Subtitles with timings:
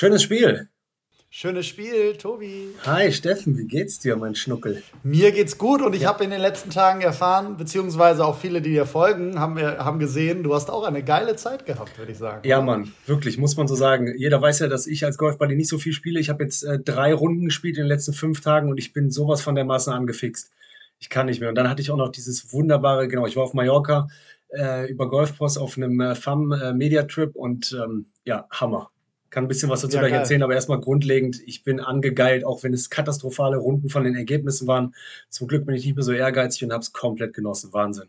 [0.00, 0.66] Schönes Spiel.
[1.28, 2.68] Schönes Spiel, Tobi.
[2.86, 4.82] Hi Steffen, wie geht's dir, mein Schnuckel?
[5.02, 6.08] Mir geht's gut und ich ja.
[6.08, 10.42] habe in den letzten Tagen erfahren, beziehungsweise auch viele, die dir folgen, haben, haben gesehen,
[10.42, 12.48] du hast auch eine geile Zeit gehabt, würde ich sagen.
[12.48, 14.14] Ja, Mann, wirklich, muss man so sagen.
[14.16, 16.18] Jeder weiß ja, dass ich als Golfbuddy nicht so viel spiele.
[16.18, 19.10] Ich habe jetzt äh, drei Runden gespielt in den letzten fünf Tagen und ich bin
[19.10, 20.50] sowas von der Masse angefixt.
[20.98, 21.50] Ich kann nicht mehr.
[21.50, 24.08] Und dann hatte ich auch noch dieses wunderbare, genau, ich war auf Mallorca
[24.48, 28.90] äh, über Golfpost auf einem äh, FAM äh, und ähm, ja, Hammer
[29.30, 32.62] kann ein bisschen was dazu ja, gleich erzählen, aber erstmal grundlegend, ich bin angegeilt, auch
[32.62, 34.94] wenn es katastrophale Runden von den Ergebnissen waren.
[35.28, 37.72] Zum Glück bin ich nicht mehr so ehrgeizig und habe es komplett genossen.
[37.72, 38.08] Wahnsinn.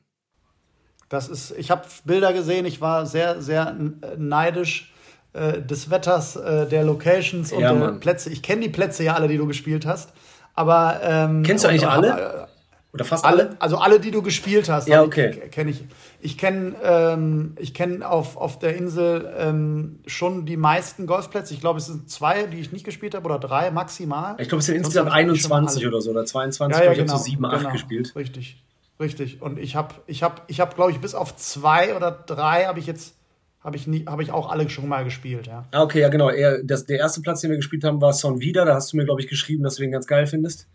[1.10, 3.76] Das ist, ich habe Bilder gesehen, ich war sehr, sehr
[4.18, 4.94] neidisch
[5.34, 8.30] äh, des Wetters, äh, der Locations und ja, der Plätze.
[8.30, 10.14] Ich kenne die Plätze ja alle, die du gespielt hast.
[10.54, 12.48] Aber ähm, kennst du eigentlich alle?
[12.94, 13.50] Oder fast alle?
[13.50, 13.62] alle?
[13.62, 14.88] Also alle, die du gespielt hast.
[14.88, 15.50] Ja, okay.
[15.50, 15.86] Kenne ich.
[16.20, 21.54] Ich kenne ähm, kenn auf, auf der Insel ähm, schon die meisten Golfplätze.
[21.54, 24.36] Ich glaube, es sind zwei, die ich nicht gespielt habe, oder drei maximal.
[24.40, 26.78] Ich glaube, es sind insgesamt 21 oder so, oder 22.
[26.78, 28.16] Ja, ja, ich genau, habe so 7, 8 genau, gespielt.
[28.16, 28.64] Richtig,
[29.00, 29.42] richtig.
[29.42, 32.80] Und ich habe, ich habe, ich habe, glaube ich, bis auf zwei oder drei habe
[32.80, 33.16] ich jetzt
[33.64, 35.66] habe ich, nie, hab ich auch alle schon mal gespielt, ja.
[35.72, 36.30] Ah, okay, ja, genau.
[36.30, 38.66] Er, das, der erste Platz, den wir gespielt haben, war Son Wieder.
[38.66, 40.68] Da hast du mir, glaube ich, geschrieben, dass du den ganz geil findest.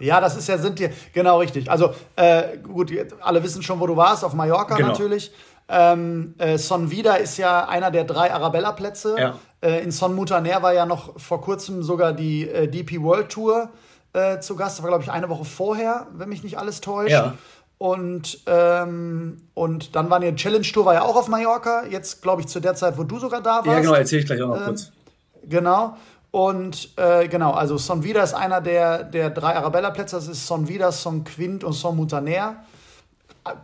[0.00, 1.70] Ja, das ist ja, sind die, genau richtig.
[1.70, 4.88] Also, äh, gut, alle wissen schon, wo du warst, auf Mallorca genau.
[4.88, 5.32] natürlich.
[5.68, 9.16] Ähm, äh, Son Vida ist ja einer der drei Arabella-Plätze.
[9.16, 9.38] Ja.
[9.60, 13.70] Äh, in Son Mutaner war ja noch vor kurzem sogar die äh, DP World Tour
[14.12, 14.78] äh, zu Gast.
[14.78, 17.12] Das war, glaube ich, eine Woche vorher, wenn mich nicht alles täuscht.
[17.12, 17.34] Ja.
[17.78, 21.84] Und, ähm, und dann war eine Challenge Tour, war ja auch auf Mallorca.
[21.86, 23.66] Jetzt, glaube ich, zu der Zeit, wo du sogar da warst.
[23.66, 24.92] Ja, genau, erzähle ich gleich auch noch ähm, kurz.
[25.44, 25.96] Genau.
[26.30, 30.16] Und äh, genau, also Son Vida ist einer der, der drei Arabella-Plätze.
[30.16, 32.56] Das ist Son Vida, Son Quint und Son Montaner.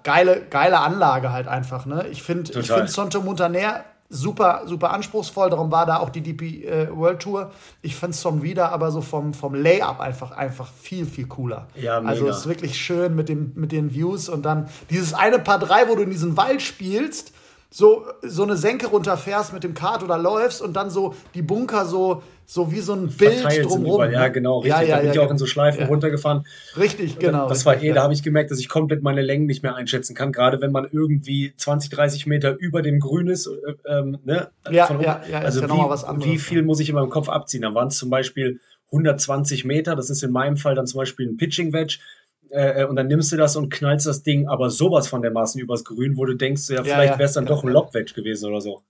[0.03, 1.87] Geile, geile Anlage halt einfach.
[1.87, 2.09] Ne?
[2.09, 5.50] Ich finde find Son Montaner super, super anspruchsvoll.
[5.50, 7.50] Darum war da auch die DP äh, World Tour.
[7.83, 11.69] Ich finde Son Vida aber so vom, vom Layup einfach, einfach viel, viel cooler.
[11.75, 12.11] Ja, mega.
[12.11, 15.59] Also es ist wirklich schön mit, dem, mit den Views und dann dieses eine Paar
[15.59, 17.33] drei, wo du in diesen Wald spielst
[17.71, 21.84] so, so eine Senke runterfährst mit dem Kart oder läufst und dann so die Bunker
[21.84, 24.11] so, so wie so ein Bild drumherum.
[24.11, 24.81] Ja, genau, richtig.
[24.81, 25.87] Ja, ja, da bin ja, ich auch in so Schleifen ja.
[25.87, 26.47] runtergefahren.
[26.79, 27.49] Richtig, genau.
[27.49, 30.15] Das war eh, da habe ich gemerkt, dass ich komplett meine Längen nicht mehr einschätzen
[30.15, 33.47] kann, gerade wenn man irgendwie 20, 30 Meter über dem Grün ist.
[33.47, 34.49] Äh, ähm, ne?
[34.71, 37.29] Ja, Von, ja, ja, also wie, was anderes, wie viel muss ich in meinem Kopf
[37.29, 37.62] abziehen?
[37.62, 38.61] Dann waren es zum Beispiel
[38.93, 41.99] 120 Meter, das ist in meinem Fall dann zum Beispiel ein Pitching Wedge
[42.51, 45.61] äh, und dann nimmst du das und knallst das Ding aber sowas von der Maßen
[45.61, 48.15] übers Grün, wo du denkst, ja, vielleicht ja, wäre es dann ja, doch ein Lobwedge
[48.15, 48.83] gewesen oder so.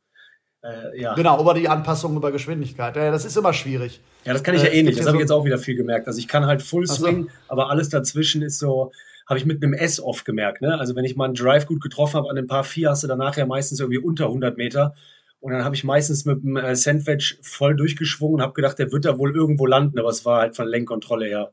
[0.62, 1.14] Äh, ja.
[1.14, 2.96] Genau, über die Anpassung über Geschwindigkeit.
[2.96, 4.00] Ja, das ist immer schwierig.
[4.24, 4.98] Ja, das kann ich ja äh, eh nicht.
[4.98, 6.06] Das habe ich jetzt auch wieder viel gemerkt.
[6.06, 7.30] Also ich kann halt Full Swing, so.
[7.48, 8.92] aber alles dazwischen ist so,
[9.28, 10.62] habe ich mit einem S oft gemerkt.
[10.62, 10.78] Ne?
[10.78, 13.06] Also wenn ich mal einen Drive gut getroffen habe an dem Paar 4, hast du
[13.06, 14.94] danach ja meistens irgendwie unter 100 Meter.
[15.40, 18.90] Und dann habe ich meistens mit dem äh, Sandwich voll durchgeschwungen und habe gedacht, der
[18.90, 21.50] wird da wohl irgendwo landen, aber es war halt von Lenkkontrolle her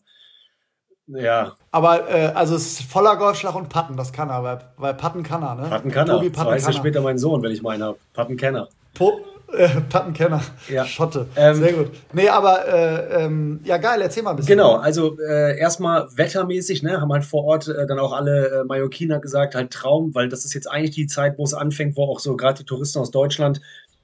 [1.07, 1.55] ja.
[1.71, 5.23] Aber äh, also es ist voller Golfschlag und Patten, das kann er, weil, weil Patten
[5.23, 5.69] kann er, ne?
[5.69, 6.15] Patten kann er.
[6.15, 7.97] Tobi Patten so heißt er später mein Sohn, wenn ich meinen habe.
[8.13, 8.69] Patten Kenner.
[8.93, 9.21] Po
[9.55, 10.41] äh, Pattenkenner.
[10.69, 10.85] Ja.
[10.85, 11.27] Schotte.
[11.35, 11.91] Ähm, Sehr gut.
[12.13, 14.57] Nee, aber äh, ähm, ja, geil, erzähl mal ein bisschen.
[14.57, 18.63] Genau, also äh, erstmal wettermäßig, ne, haben halt vor Ort äh, dann auch alle äh,
[18.63, 22.03] Mallorquiner gesagt, halt Traum, weil das ist jetzt eigentlich die Zeit, wo es anfängt, wo
[22.03, 23.61] auch so gerade die Touristen aus Deutschland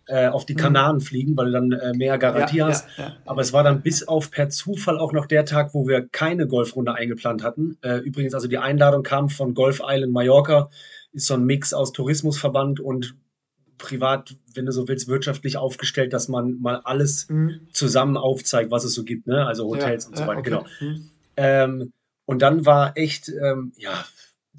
[0.08, 0.60] äh, auf die mhm.
[0.60, 1.02] Kanaren mhm.
[1.02, 2.88] fliegen, weil du dann äh, mehr Garantie ja, hast.
[2.98, 6.08] Ja, Aber es war dann bis auf per Zufall auch noch der Tag, wo wir
[6.08, 7.78] keine Golfrunde eingeplant hatten.
[8.04, 10.70] Übrigens, also die Einladung kam von Golf Island Mallorca,
[11.12, 13.16] ist so ein Mix aus Tourismusverband und
[13.80, 17.62] privat, wenn du so willst, wirtschaftlich aufgestellt, dass man mal alles mhm.
[17.74, 19.48] zusammen aufzeigt, was es so gibt, ne?
[19.48, 20.50] Also Hotels und so weiter, okay.
[20.50, 20.66] genau.
[20.80, 21.10] Mhm.
[21.38, 21.94] Ähm,
[22.26, 24.06] und dann war echt, ähm, ja,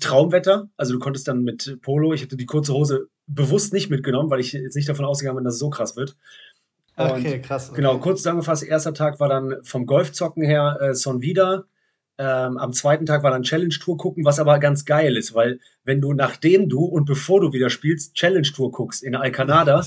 [0.01, 0.69] Traumwetter.
[0.77, 4.41] Also du konntest dann mit Polo, ich hatte die kurze Hose bewusst nicht mitgenommen, weil
[4.41, 6.17] ich jetzt nicht davon ausgegangen bin, dass es so krass wird.
[6.97, 7.69] Und okay, krass.
[7.69, 7.77] Okay.
[7.77, 11.65] Genau, kurz zusammengefasst, erster Tag war dann vom Golfzocken her äh, Son Vida.
[12.23, 15.59] Ähm, am zweiten Tag war dann Challenge Tour gucken, was aber ganz geil ist, weil
[15.85, 19.83] wenn du nachdem du und bevor du wieder spielst, Challenge Tour guckst in Alcanada,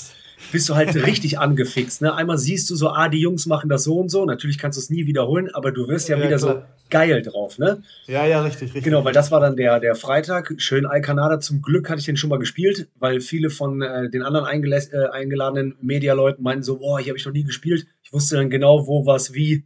[0.52, 2.02] bist du halt richtig angefixt.
[2.02, 2.12] Ne?
[2.12, 4.26] Einmal siehst du so, ah, die Jungs machen das so und so.
[4.26, 6.56] Natürlich kannst du es nie wiederholen, aber du wirst ja, ja wieder klar.
[6.56, 7.60] so geil drauf.
[7.60, 7.84] Ne?
[8.08, 8.84] Ja, ja, richtig, richtig.
[8.84, 10.56] Genau, weil das war dann der, der Freitag.
[10.58, 11.40] Schön Alcanada.
[11.40, 15.10] Zum Glück hatte ich den schon mal gespielt, weil viele von äh, den anderen äh,
[15.12, 17.86] eingeladenen Medialeuten meinten so, boah, hier habe ich noch nie gespielt.
[18.02, 19.66] Ich wusste dann genau, wo was wie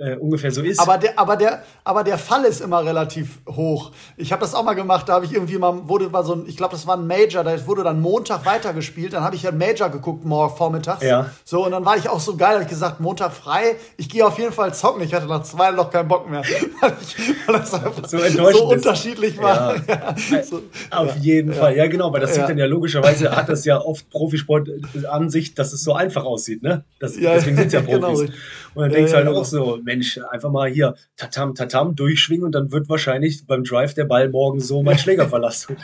[0.00, 0.80] äh, ungefähr so ist.
[0.80, 3.92] Aber der, aber, der, aber der Fall ist immer relativ hoch.
[4.16, 6.44] Ich habe das auch mal gemacht, da habe ich irgendwie mal, wurde mal so ein,
[6.46, 9.52] ich glaube, das war ein Major, da wurde dann Montag weitergespielt, dann habe ich ja
[9.52, 11.04] Major geguckt, morgen vormittags.
[11.04, 11.30] Ja.
[11.44, 14.26] So, und dann war ich auch so geil, habe ich gesagt, Montag frei, ich gehe
[14.26, 15.02] auf jeden Fall zocken.
[15.02, 16.42] Ich hatte nach zwei noch keinen Bock mehr,
[16.80, 17.16] weil, ich,
[17.46, 19.76] weil das einfach so, so unterschiedlich war.
[19.76, 20.14] Ja.
[20.30, 23.64] Ja, so, auf jeden Fall, ja genau, weil das sieht dann ja logischerweise, hat das
[23.64, 24.68] ja oft Profisport
[25.10, 26.84] an sich, dass es so einfach aussieht, ne?
[26.98, 28.26] Das, deswegen sind es ja genau, Profis.
[28.26, 28.38] Genau.
[28.74, 32.52] Und dann denkst du halt auch so, Mensch, einfach mal hier tatam, tatam durchschwingen und
[32.52, 35.76] dann wird wahrscheinlich beim Drive der Ball morgen so mein Schläger verlassen.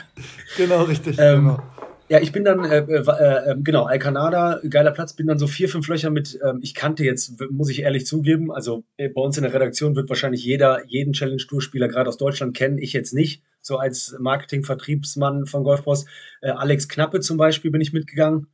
[0.55, 1.17] genau, richtig.
[1.19, 1.63] Ähm, genau.
[2.09, 5.45] Ja, ich bin dann, äh, äh, äh, ähm, genau, Alcanada, geiler Platz, bin dann so
[5.45, 9.21] vier, fünf Löcher mit, ähm, ich kannte jetzt, muss ich ehrlich zugeben, also äh, bei
[9.21, 13.13] uns in der Redaktion wird wahrscheinlich jeder, jeden Challenge-Tour-Spieler gerade aus Deutschland kennen, ich jetzt
[13.13, 16.05] nicht, so als Marketing-Vertriebsmann von Golfboss.
[16.41, 18.47] Äh, Alex Knappe zum Beispiel bin ich mitgegangen.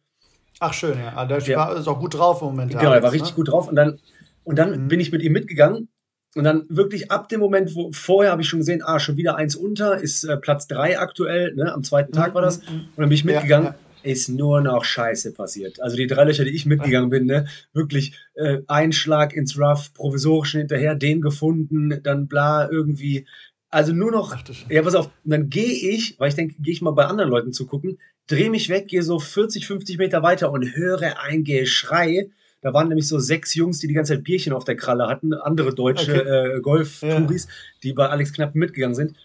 [0.60, 1.74] Ach schön, ja, ah, der ja.
[1.74, 2.72] ist auch gut drauf im Moment.
[2.72, 3.36] Genau, er war richtig ne?
[3.36, 4.00] gut drauf und dann
[4.44, 4.88] und dann mhm.
[4.88, 5.90] bin ich mit ihm mitgegangen.
[6.36, 9.36] Und dann wirklich ab dem Moment, wo vorher habe ich schon gesehen, ah, schon wieder
[9.36, 11.72] eins unter, ist äh, Platz drei aktuell, ne?
[11.72, 12.62] am zweiten Tag war das.
[12.62, 12.80] Mhm, mhm.
[12.82, 13.68] Und dann bin ich mitgegangen.
[13.68, 14.12] Ja, ja.
[14.12, 15.82] Ist nur noch Scheiße passiert.
[15.82, 17.48] Also die drei Löcher, die ich mitgegangen bin, ne?
[17.72, 23.26] wirklich äh, Einschlag ins Rough, provisorisch hinterher, den gefunden, dann bla, irgendwie.
[23.70, 24.36] Also nur noch,
[24.70, 27.30] ja, pass auf, und dann gehe ich, weil ich denke, gehe ich mal bei anderen
[27.30, 27.98] Leuten zu gucken,
[28.28, 32.30] drehe mich weg, gehe so 40, 50 Meter weiter und höre ein Geschrei
[32.64, 35.34] da waren nämlich so sechs Jungs, die die ganze Zeit Bierchen auf der Kralle hatten,
[35.34, 36.56] andere deutsche okay.
[36.58, 37.52] äh, Golf-Touris, ja.
[37.84, 39.16] die bei Alex Knapp mitgegangen sind.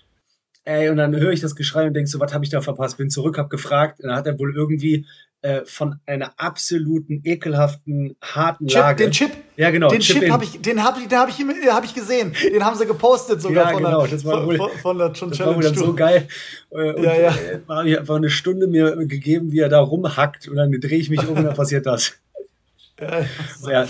[0.64, 2.98] Ey, und dann höre ich das Geschrei und denke so, was habe ich da verpasst?
[2.98, 4.00] Bin zurück, habe gefragt.
[4.00, 5.06] Und dann hat er wohl irgendwie
[5.40, 9.04] äh, von einer absoluten, ekelhaften, harten Chip, Lage.
[9.04, 9.30] Den Chip?
[9.56, 9.88] Ja, genau.
[9.88, 12.34] Den Chip, Chip habe ich, den habe ich, hab ich, hab ich gesehen.
[12.52, 15.08] Den haben sie gepostet sogar ja, von, genau, der, das war wohl, von, von der
[15.10, 16.26] das war wohl dann so geil.
[16.70, 17.30] Äh, und ja, ja.
[17.30, 20.48] Äh, war einfach eine Stunde mir gegeben, wie er da rumhackt.
[20.48, 22.14] Und dann drehe ich mich um und dann passiert das.
[23.00, 23.20] Ja,
[23.70, 23.86] ja.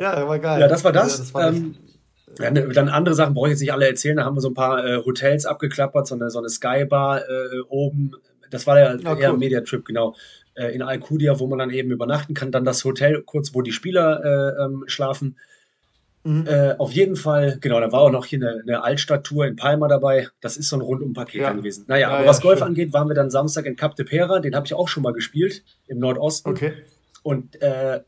[0.00, 0.60] ja, war geil.
[0.60, 1.18] Ja, das war das.
[1.18, 1.76] das war ähm,
[2.38, 4.16] ja, ne, dann andere Sachen brauche ich jetzt nicht alle erzählen.
[4.16, 7.60] Da haben wir so ein paar äh, Hotels abgeklappert, so eine, so eine Skybar äh,
[7.68, 8.12] oben.
[8.50, 9.36] Das war ja oh, eher cool.
[9.36, 10.14] ein Mediatrip, genau.
[10.54, 12.52] Äh, in Alcudia, wo man dann eben übernachten kann.
[12.52, 15.36] Dann das Hotel, kurz wo die Spieler äh, ähm, schlafen.
[16.24, 16.46] Mhm.
[16.46, 19.86] Äh, auf jeden Fall, genau, da war auch noch hier eine, eine Altstadttour in Palma
[19.86, 20.28] dabei.
[20.40, 21.52] Das ist so ein Rundum-Paket ja.
[21.52, 21.84] gewesen.
[21.86, 22.68] Naja, ja, aber was Golf schön.
[22.68, 24.40] angeht, waren wir dann Samstag in Cap de Pera.
[24.40, 26.50] Den habe ich auch schon mal gespielt, im Nordosten.
[26.50, 26.74] Okay.
[27.26, 28.04] Und äh,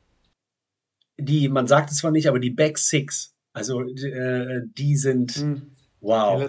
[1.18, 5.42] die, man sagt es zwar nicht, aber die Back Six, also äh, die sind.
[5.42, 5.74] Mhm.
[6.00, 6.48] Wow.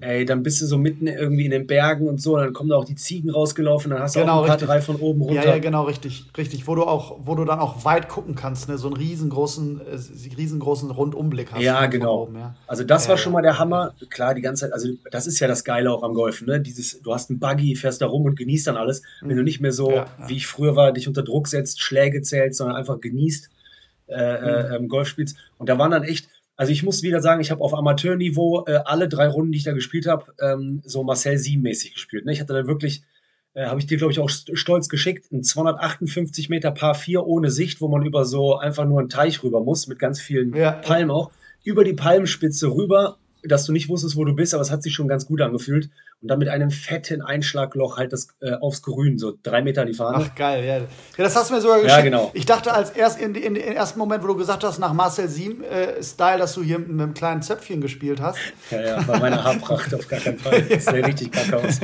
[0.00, 2.76] Ey, dann bist du so mitten irgendwie in den Bergen und so, dann kommen da
[2.76, 4.68] auch die Ziegen rausgelaufen, dann hast du genau, auch ein paar richtig.
[4.68, 5.44] drei von oben runter.
[5.44, 6.66] Ja, ja, genau, richtig, richtig.
[6.66, 8.78] Wo du auch, wo du dann auch weit gucken kannst, ne?
[8.78, 11.60] so einen riesengroßen, äh, riesengroßen Rundumblick hast.
[11.60, 12.22] Ja, genau.
[12.22, 12.54] Oben, ja.
[12.66, 13.92] Also das ja, war schon mal der Hammer.
[14.08, 16.58] Klar, die ganze Zeit, also das ist ja das Geile auch am Golfen, ne?
[16.58, 19.02] Dieses, du hast einen Buggy, fährst da rum und genießt dann alles.
[19.20, 19.28] Mhm.
[19.28, 22.22] Wenn du nicht mehr so, ja, wie ich früher war, dich unter Druck setzt, Schläge
[22.22, 23.50] zählst, sondern einfach genießt,
[24.06, 24.74] äh, äh mhm.
[24.74, 25.36] ähm, Golf spielst.
[25.58, 28.80] Und da waren dann echt also ich muss wieder sagen, ich habe auf Amateurniveau äh,
[28.84, 32.26] alle drei Runden, die ich da gespielt habe, ähm, so Marcel Sieben-mäßig gespielt.
[32.26, 32.32] Ne?
[32.32, 33.04] Ich hatte da wirklich,
[33.54, 37.52] äh, habe ich dir, glaube ich, auch stolz geschickt, ein 258 Meter Paar 4 ohne
[37.52, 40.72] Sicht, wo man über so einfach nur einen Teich rüber muss, mit ganz vielen ja.
[40.72, 41.30] Palmen auch.
[41.62, 44.94] Über die Palmspitze rüber dass du nicht wusstest, wo du bist, aber es hat sich
[44.94, 45.90] schon ganz gut angefühlt.
[46.20, 49.88] Und dann mit einem fetten Einschlagloch halt das äh, aufs Grün, so drei Meter in
[49.88, 50.18] die Fahne.
[50.18, 50.78] Ach geil, ja.
[50.78, 50.86] Ja,
[51.16, 51.96] das hast du mir sogar geschickt.
[51.96, 52.30] Ja, genau.
[52.34, 55.28] Ich dachte als erst in, in, in ersten Moment, wo du gesagt hast, nach Marcel
[55.28, 58.38] Siem äh, Style, dass du hier mit einem kleinen Zöpfchen gespielt hast.
[58.72, 60.62] Ja, ja, bei meiner Haarpracht auf gar keinen Fall.
[60.68, 61.80] Das sieht richtig kacke aus.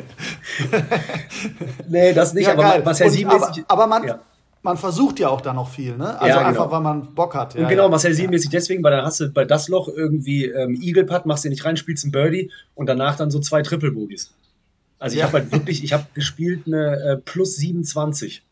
[1.89, 4.21] nee, das nicht, ja, aber Marcel Siem aber, aber man, ja
[4.65, 6.19] man versucht ja auch da noch viel, ne?
[6.19, 6.49] Also ja, genau.
[6.49, 7.55] einfach, weil man Bock hat.
[7.55, 10.81] Ja, und genau, Marcel Sieben-mäßig deswegen, weil dann hast du bei das Loch irgendwie ähm,
[10.81, 13.93] Eagle Putt, machst du nicht rein, spielst ein Birdie und danach dann so zwei Triple
[13.93, 14.33] Bogies.
[14.99, 18.43] Also ich habe halt wirklich, ich habe gespielt eine äh, plus 27.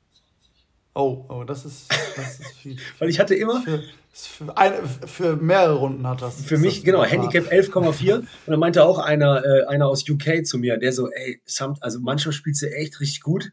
[0.94, 2.76] Oh, oh, das ist, das ist viel.
[2.98, 3.62] weil ich hatte immer.
[3.62, 3.82] Für,
[4.12, 4.76] für, eine,
[5.06, 6.42] für, mehrere Runden hat das.
[6.42, 8.14] Für mich, genau, Handicap 11,4.
[8.16, 11.78] und dann meinte auch einer, äh, einer aus UK zu mir, der so, ey, Sam,
[11.80, 13.50] also manchmal spielst du echt richtig gut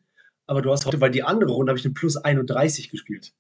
[0.49, 3.33] aber du hast heute, weil die andere Runde habe ich eine plus 31 gespielt.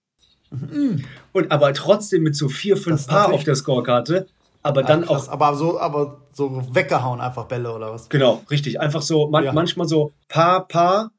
[0.51, 1.03] Mhm.
[1.33, 4.27] Und aber trotzdem mit so vier, fünf Paar auf der Scorekarte.
[4.61, 5.33] Aber dann krass, auch.
[5.33, 8.09] Aber so, aber so weggehauen einfach Bälle oder was?
[8.09, 8.79] Genau, richtig.
[8.79, 9.53] Einfach so, man, ja.
[9.53, 11.11] manchmal so Paar, Paar,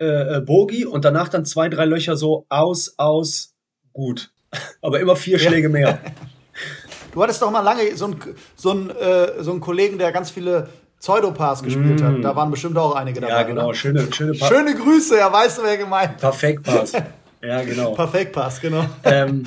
[0.00, 3.54] äh, äh, Bogi und danach dann zwei, drei Löcher so aus, aus,
[3.92, 4.32] gut.
[4.82, 6.00] Aber immer vier Schläge mehr.
[7.12, 8.20] Du hattest doch mal lange so einen
[8.56, 10.68] so äh, so einen Kollegen, der ganz viele
[11.00, 12.04] Pseudopass gespielt mm.
[12.04, 12.24] hat.
[12.24, 13.34] Da waren bestimmt auch einige dabei.
[13.34, 13.72] Ja, genau.
[13.72, 16.92] Schöne, schöne, schöne Grüße, ja, weißt du, wer gemeint Perfekt Pass.
[17.42, 17.92] Ja, genau.
[17.92, 18.84] Perfekt Pass, genau.
[19.04, 19.44] Ähm,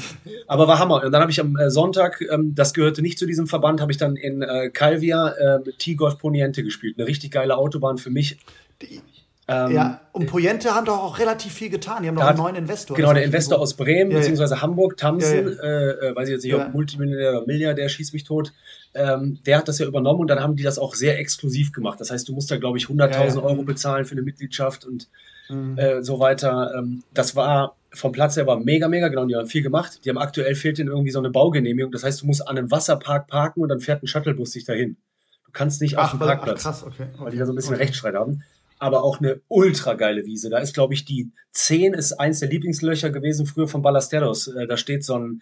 [0.47, 1.03] aber war Hammer.
[1.03, 3.91] Und dann habe ich am äh, Sonntag, ähm, das gehörte nicht zu diesem Verband, habe
[3.91, 6.97] ich dann in äh, Calvia äh, T-Golf Poniente gespielt.
[6.97, 8.37] Eine richtig geile Autobahn für mich.
[8.81, 9.01] Die,
[9.49, 12.03] Ähm, ja, und Poyente haben doch auch relativ viel getan.
[12.03, 12.95] Die haben doch einen neuen Investor.
[12.95, 14.61] Genau, der Investor aus Bremen, ja, beziehungsweise ja.
[14.61, 18.23] Hamburg, Tamsen, ja, äh, äh, weiß ich jetzt nicht, ob Multimillionär oder Milliardär, schießt mich
[18.23, 18.53] tot.
[18.93, 21.99] Ähm, der hat das ja übernommen und dann haben die das auch sehr exklusiv gemacht.
[21.99, 25.09] Das heißt, du musst da, glaube ich, 100.000 Euro bezahlen für eine Mitgliedschaft und
[25.49, 25.77] mhm.
[25.77, 26.73] äh, so weiter.
[26.77, 29.25] Ähm, das war vom Platz her war mega, mega, genau.
[29.25, 30.01] Die haben viel gemacht.
[30.05, 31.91] Die haben aktuell fehlt ihnen irgendwie so eine Baugenehmigung.
[31.91, 34.97] Das heißt, du musst an einem Wasserpark parken und dann fährt ein Shuttlebus dich dahin.
[35.45, 37.53] Du kannst nicht ach, auf dem Parkplatz, ach, krass, okay, okay, weil die da so
[37.53, 37.83] ein bisschen okay.
[37.83, 38.43] Rechtsstreit haben
[38.79, 40.49] aber auch eine ultra geile Wiese.
[40.49, 44.47] Da ist, glaube ich, die 10 ist eins der Lieblingslöcher gewesen früher von Ballesteros.
[44.47, 45.41] Äh, da steht so ein,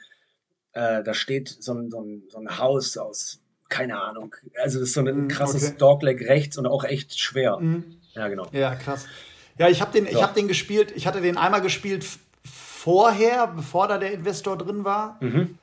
[0.78, 4.36] äh, da steht so ein, so, ein, so ein Haus aus, keine Ahnung.
[4.62, 5.76] Also das ist so ein mhm, krasses okay.
[5.78, 7.58] Dogleg rechts und auch echt schwer.
[7.58, 7.98] Mhm.
[8.14, 8.48] Ja, genau.
[8.52, 9.06] Ja, krass.
[9.58, 10.22] Ja, ich habe den, so.
[10.22, 12.06] hab den gespielt, ich hatte den einmal gespielt
[12.44, 15.18] vorher, bevor da der Investor drin war.
[15.20, 15.58] Mhm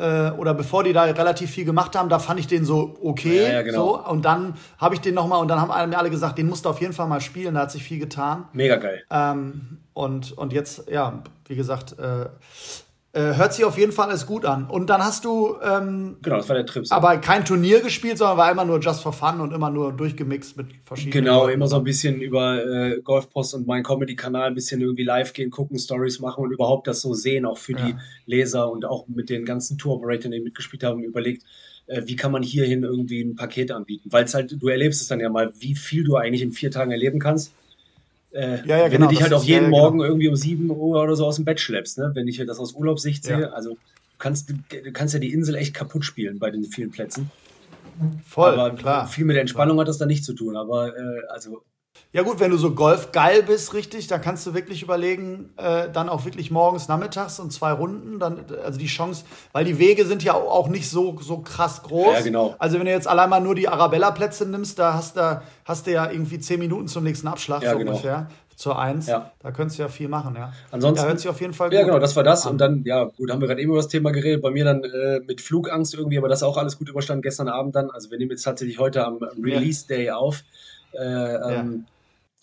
[0.00, 3.42] äh, oder bevor die da relativ viel gemacht haben, da fand ich den so okay.
[3.42, 3.96] Ja, ja, genau.
[3.96, 4.06] so.
[4.06, 6.70] Und dann habe ich den nochmal und dann haben mir alle gesagt, den musst du
[6.70, 8.48] auf jeden Fall mal spielen, da hat sich viel getan.
[8.52, 9.02] Mega geil.
[9.10, 12.26] Ähm, und, und jetzt, ja, wie gesagt, äh,
[13.12, 14.66] äh, hört sich auf jeden Fall alles gut an.
[14.66, 15.56] Und dann hast du.
[15.62, 16.84] Ähm, genau, das war der Trip.
[16.90, 20.56] Aber kein Turnier gespielt, sondern war immer nur just for fun und immer nur durchgemixt
[20.56, 21.24] mit verschiedenen.
[21.24, 21.54] Genau, Leuten.
[21.54, 25.50] immer so ein bisschen über äh, Golfpost und meinen Comedy-Kanal ein bisschen irgendwie live gehen,
[25.50, 27.86] gucken, Stories machen und überhaupt das so sehen, auch für ja.
[27.86, 27.94] die
[28.26, 31.44] Leser und auch mit den ganzen Tour-Operatoren, die mitgespielt haben, überlegt,
[31.86, 34.12] äh, wie kann man hierhin irgendwie ein Paket anbieten.
[34.12, 36.70] Weil es halt, du erlebst es dann ja mal, wie viel du eigentlich in vier
[36.70, 37.52] Tagen erleben kannst
[38.32, 40.10] äh, ja, ja, wenn genau, du dich halt auch jeden ja, Morgen genau.
[40.10, 42.10] irgendwie um 7 Uhr oder so aus dem Bett schleppst, ne?
[42.14, 43.52] wenn ich das aus Urlaubssicht sehe.
[43.52, 43.78] Also du
[44.18, 47.30] kannst, du kannst ja die Insel echt kaputt spielen bei den vielen Plätzen.
[48.24, 49.06] Voll, aber klar.
[49.06, 49.82] Viel mit Entspannung klar.
[49.82, 50.56] hat das da nicht zu tun.
[50.56, 51.62] Aber äh, also
[52.12, 56.08] ja gut, wenn du so golfgeil bist, richtig, dann kannst du wirklich überlegen, äh, dann
[56.08, 60.24] auch wirklich morgens, nachmittags und zwei Runden, dann also die Chance, weil die Wege sind
[60.24, 62.14] ja auch nicht so so krass groß.
[62.14, 62.56] Ja, genau.
[62.58, 65.92] Also wenn du jetzt allein mal nur die Arabella-Plätze nimmst, da hast du hast du
[65.92, 67.92] ja irgendwie zehn Minuten zum nächsten Abschlag ja, so genau.
[67.92, 68.28] ungefähr
[68.60, 69.06] zur Eins.
[69.06, 69.32] Ja.
[69.38, 70.52] Da könntest du ja viel machen, ja.
[70.70, 71.04] Ansonsten.
[71.04, 72.44] Ja, hört sich auf jeden Fall gut Ja, genau, das war das.
[72.44, 72.52] An.
[72.52, 74.42] Und dann, ja, gut, haben wir gerade eben über das Thema geredet.
[74.42, 77.74] Bei mir dann äh, mit Flugangst irgendwie, aber das auch alles gut überstanden gestern Abend
[77.74, 77.90] dann.
[77.90, 80.44] Also wir nehmen jetzt tatsächlich heute am Release Day auf.
[80.92, 81.86] Äh, ähm,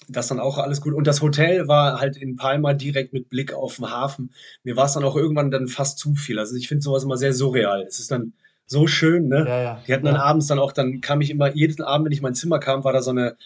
[0.09, 0.93] das dann auch alles gut.
[0.93, 4.31] Und das Hotel war halt in Palma direkt mit Blick auf den Hafen.
[4.63, 6.39] Mir war es dann auch irgendwann dann fast zu viel.
[6.39, 7.83] Also ich finde sowas immer sehr surreal.
[7.83, 8.33] Es ist dann
[8.65, 9.45] so schön, ne?
[9.47, 9.83] Ja, ja.
[9.87, 10.23] Die hatten dann ja.
[10.23, 12.83] abends dann auch, dann kam ich immer, jeden Abend, wenn ich in mein Zimmer kam,
[12.83, 13.37] war da so eine,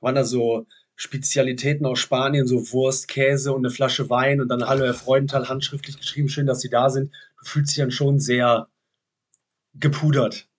[0.00, 4.66] waren da so Spezialitäten aus Spanien, so Wurst, Käse und eine Flasche Wein und dann
[4.66, 7.12] Hallo Herr Freudenthal handschriftlich geschrieben, schön, dass Sie da sind.
[7.38, 8.68] Du fühlst dich dann schon sehr
[9.74, 10.49] gepudert.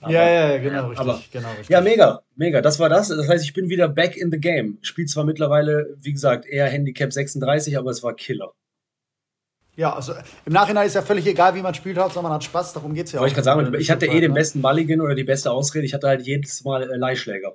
[0.00, 1.68] Aber, ja, ja, genau, richtig, aber, genau, richtig.
[1.68, 2.62] Ja, mega, mega.
[2.62, 3.08] Das war das.
[3.08, 4.78] Das heißt, ich bin wieder back in the game.
[4.80, 8.52] Spiel zwar mittlerweile, wie gesagt, eher Handicap 36, aber es war Killer.
[9.76, 10.12] Ja, also
[10.44, 13.06] im Nachhinein ist ja völlig egal, wie man spielt, Hauptsache man hat Spaß, darum geht
[13.06, 13.28] es ja aber auch.
[13.28, 14.34] Ich kann sagen, ich hatte eh den ne?
[14.34, 17.54] besten Mulligan oder die beste Ausrede, ich hatte halt jedes Mal äh, Leihschläger.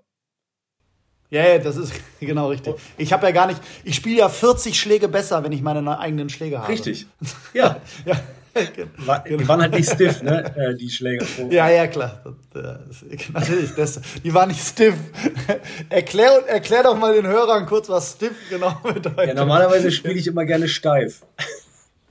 [1.29, 2.75] Ja, yeah, das ist genau richtig.
[2.97, 6.29] Ich habe ja gar nicht, ich spiele ja 40 Schläge besser, wenn ich meine eigenen
[6.29, 6.71] Schläge habe.
[6.71, 7.05] Richtig.
[7.53, 7.79] Ja.
[8.05, 8.19] ja.
[8.97, 10.55] War, die waren halt nicht stiff, ne?
[10.55, 11.25] Äh, die Schläger.
[11.49, 12.21] Ja, ja, klar.
[12.53, 14.95] Das, natürlich, das, die waren nicht stiff.
[15.89, 19.27] erklär, erklär doch mal den Hörern kurz, was stiff genau bedeutet.
[19.27, 21.23] Ja, normalerweise spiele ich immer gerne steif.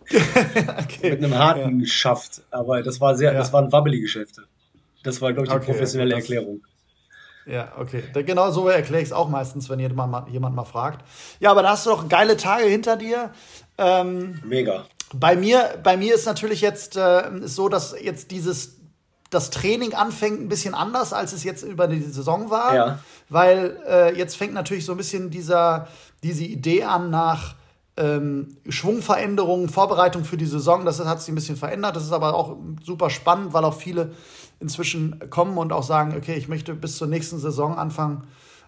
[0.10, 1.10] okay.
[1.10, 1.86] Mit einem harten ja.
[1.86, 2.42] Schaft.
[2.50, 3.38] Aber das war sehr, ja.
[3.38, 4.42] das waren wabbelige Geschäfte.
[5.02, 6.62] Das war, glaube ich, die okay, professionelle das, Erklärung.
[7.46, 8.02] Ja, okay.
[8.24, 11.04] Genau so erkläre ich es auch meistens, wenn jemand mal, jemand mal fragt.
[11.40, 13.30] Ja, aber da hast du doch geile Tage hinter dir.
[13.76, 14.86] Ähm, Mega.
[15.18, 18.80] Bei mir, bei mir ist natürlich jetzt äh, so, dass jetzt dieses
[19.34, 22.74] das Training anfängt ein bisschen anders, als es jetzt über die Saison war.
[22.74, 22.98] Ja.
[23.28, 25.88] Weil äh, jetzt fängt natürlich so ein bisschen dieser,
[26.22, 27.56] diese Idee an nach
[27.96, 30.84] ähm, Schwungveränderungen, Vorbereitung für die Saison.
[30.84, 31.96] Das hat sich ein bisschen verändert.
[31.96, 34.12] Das ist aber auch super spannend, weil auch viele
[34.60, 38.24] inzwischen kommen und auch sagen, okay, ich möchte bis zur nächsten Saison Anfang,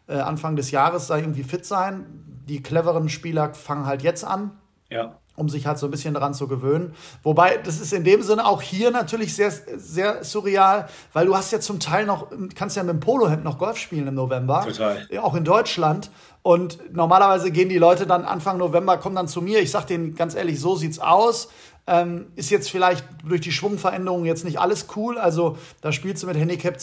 [0.08, 2.06] äh, Anfang des Jahres da irgendwie fit sein.
[2.48, 4.52] Die cleveren Spieler fangen halt jetzt an.
[4.90, 6.94] Ja um sich halt so ein bisschen daran zu gewöhnen.
[7.22, 11.52] Wobei, das ist in dem Sinne auch hier natürlich sehr, sehr surreal, weil du hast
[11.52, 14.64] ja zum Teil noch, kannst ja mit dem Polohemd noch Golf spielen im November.
[14.66, 15.06] Total.
[15.20, 16.10] Auch in Deutschland.
[16.42, 19.60] Und normalerweise gehen die Leute dann Anfang November, kommen dann zu mir.
[19.60, 21.48] Ich sag denen ganz ehrlich, so sieht's aus.
[21.88, 25.18] Ähm, ist jetzt vielleicht durch die Schwungveränderungen jetzt nicht alles cool.
[25.18, 26.76] Also da spielst du mit Handicap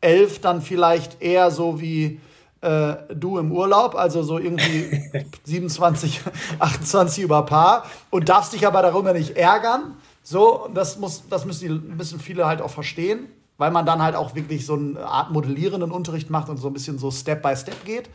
[0.00, 2.20] 11 dann vielleicht eher so wie
[2.60, 5.02] äh, du im Urlaub, also so irgendwie
[5.44, 6.20] 27,
[6.58, 9.96] 28 über Paar und darfst dich aber darüber nicht ärgern.
[10.22, 14.14] So, das, muss, das müssen, die, müssen viele halt auch verstehen, weil man dann halt
[14.14, 17.56] auch wirklich so eine Art modellierenden Unterricht macht und so ein bisschen so Step by
[17.56, 18.10] Step geht.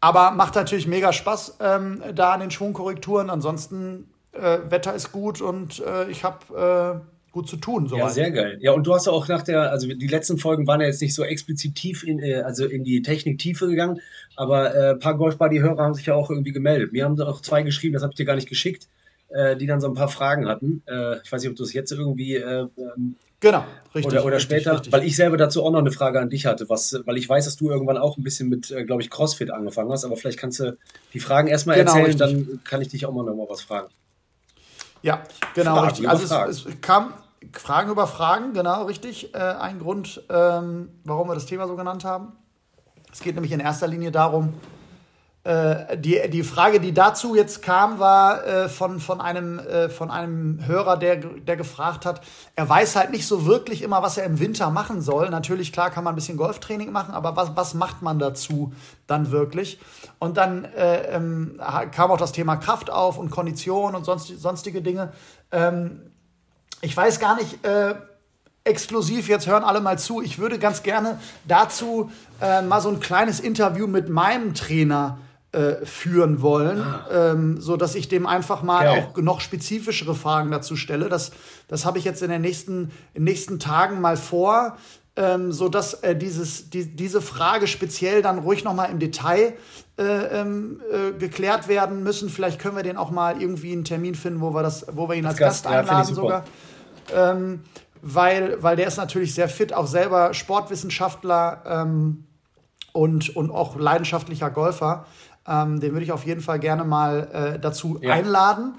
[0.00, 3.30] Aber macht natürlich mega Spaß ähm, da an den Schwungkorrekturen.
[3.30, 7.88] Ansonsten, äh, Wetter ist gut und äh, ich habe gut zu tun.
[7.88, 8.00] Soweit.
[8.00, 8.58] Ja, sehr geil.
[8.60, 11.14] Ja, und du hast auch nach der, also die letzten Folgen waren ja jetzt nicht
[11.14, 14.00] so explizit tief in, äh, also in die Technik-Tiefe gegangen,
[14.36, 16.92] aber äh, ein paar Golf-Buddy-Hörer haben sich ja auch irgendwie gemeldet.
[16.92, 18.88] Mir haben auch zwei geschrieben, das habe ich dir gar nicht geschickt,
[19.28, 20.82] äh, die dann so ein paar Fragen hatten.
[20.86, 24.06] Äh, ich weiß nicht, ob du es jetzt irgendwie äh, ähm, Genau, richtig.
[24.12, 24.92] Oder, oder richtig, später, richtig.
[24.92, 27.44] weil ich selber dazu auch noch eine Frage an dich hatte, was, weil ich weiß,
[27.44, 30.40] dass du irgendwann auch ein bisschen mit, äh, glaube ich, CrossFit angefangen hast, aber vielleicht
[30.40, 30.76] kannst du
[31.14, 32.48] die Fragen erstmal genau, erzählen, richtig.
[32.48, 33.88] dann kann ich dich auch mal noch mal was fragen.
[35.02, 35.22] Ja,
[35.54, 36.08] genau, Fragen richtig.
[36.08, 37.14] Also es, es, kam
[37.52, 39.34] Fragen über Fragen, genau, richtig.
[39.34, 42.32] Äh, ein Grund, ähm, warum wir das Thema so genannt haben.
[43.12, 44.54] Es geht nämlich in erster Linie darum,
[45.96, 50.66] die, die Frage, die dazu jetzt kam, war äh, von, von, einem, äh, von einem
[50.66, 52.20] Hörer, der, der gefragt hat,
[52.54, 55.30] er weiß halt nicht so wirklich immer, was er im Winter machen soll.
[55.30, 58.74] Natürlich, klar, kann man ein bisschen Golftraining machen, aber was, was macht man dazu
[59.06, 59.80] dann wirklich?
[60.18, 61.58] Und dann äh, ähm,
[61.92, 65.12] kam auch das Thema Kraft auf und Kondition und sonst, sonstige Dinge.
[65.50, 66.12] Ähm,
[66.82, 67.94] ich weiß gar nicht, äh,
[68.64, 72.10] exklusiv, jetzt hören alle mal zu, ich würde ganz gerne dazu
[72.42, 75.18] äh, mal so ein kleines Interview mit meinem Trainer
[75.52, 77.06] äh, führen wollen, ah.
[77.32, 79.08] ähm, so dass ich dem einfach mal Geil.
[79.10, 81.08] auch noch spezifischere Fragen dazu stelle.
[81.08, 81.32] Das,
[81.68, 84.76] das habe ich jetzt in den nächsten, in den nächsten Tagen mal vor,
[85.16, 89.54] ähm, so dass äh, dieses, die, diese Frage speziell dann ruhig noch mal im Detail
[89.98, 92.28] äh, ähm, äh, geklärt werden müssen.
[92.28, 95.16] Vielleicht können wir den auch mal irgendwie einen Termin finden, wo wir das, wo wir
[95.16, 96.44] ihn als Gast, Gast einladen ja, sogar.
[97.12, 97.60] Ähm,
[98.00, 102.27] weil, weil der ist natürlich sehr fit, auch selber Sportwissenschaftler ähm,
[102.98, 105.06] und, und auch leidenschaftlicher Golfer.
[105.46, 108.12] Ähm, den würde ich auf jeden Fall gerne mal äh, dazu ja.
[108.12, 108.74] einladen.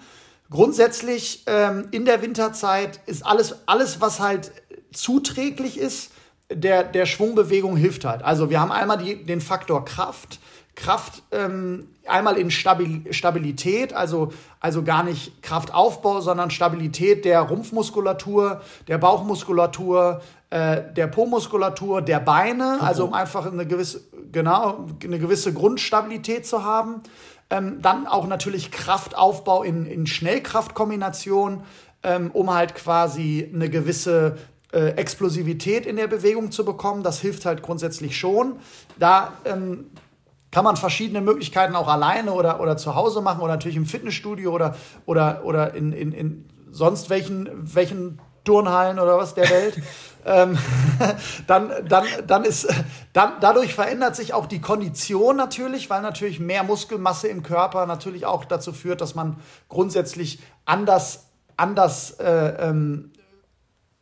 [0.49, 4.51] Grundsätzlich ähm, in der Winterzeit ist alles, alles, was halt
[4.91, 6.11] zuträglich ist,
[6.51, 8.21] der, der Schwungbewegung hilft halt.
[8.21, 10.39] Also wir haben einmal die, den Faktor Kraft.
[10.79, 18.61] Kraft ähm, einmal in Stabil Stabilität, also, also gar nicht Kraftaufbau, sondern Stabilität der Rumpfmuskulatur,
[18.87, 22.85] der Bauchmuskulatur, äh, der Po-Muskulatur, der Beine, mhm.
[22.85, 27.03] also um einfach eine gewisse, genau, eine gewisse Grundstabilität zu haben.
[27.49, 31.63] Ähm, dann auch natürlich Kraftaufbau in, in Schnellkraftkombination,
[32.03, 34.37] ähm, um halt quasi eine gewisse
[34.71, 37.03] äh, Explosivität in der Bewegung zu bekommen.
[37.03, 38.59] Das hilft halt grundsätzlich schon.
[38.97, 39.89] Da ähm,
[40.51, 44.51] kann man verschiedene Möglichkeiten auch alleine oder, oder zu Hause machen oder natürlich im Fitnessstudio
[44.51, 44.75] oder,
[45.05, 49.79] oder, oder in, in, in sonst welchen, welchen Turnhallen oder was der Welt.
[50.25, 50.57] ähm,
[51.47, 52.67] dann, dann, dann ist,
[53.13, 58.25] dann, dadurch verändert sich auch die Kondition natürlich, weil natürlich mehr Muskelmasse im Körper natürlich
[58.25, 59.37] auch dazu führt, dass man
[59.67, 61.27] grundsätzlich anders,
[61.57, 63.11] anders, äh, ähm,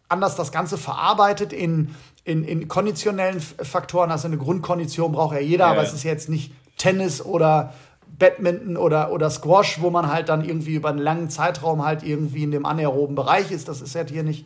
[0.08, 1.93] anders das Ganze verarbeitet in,
[2.28, 4.12] in, in konditionellen Faktoren.
[4.12, 5.88] Also eine Grundkondition braucht ja jeder, ja, aber ja.
[5.88, 7.74] es ist jetzt nicht Tennis oder
[8.20, 12.44] Badminton oder, oder Squash, wo man halt dann irgendwie über einen langen Zeitraum halt irgendwie
[12.44, 13.68] in dem anaeroben Bereich ist.
[13.68, 14.46] Das ist halt hier nicht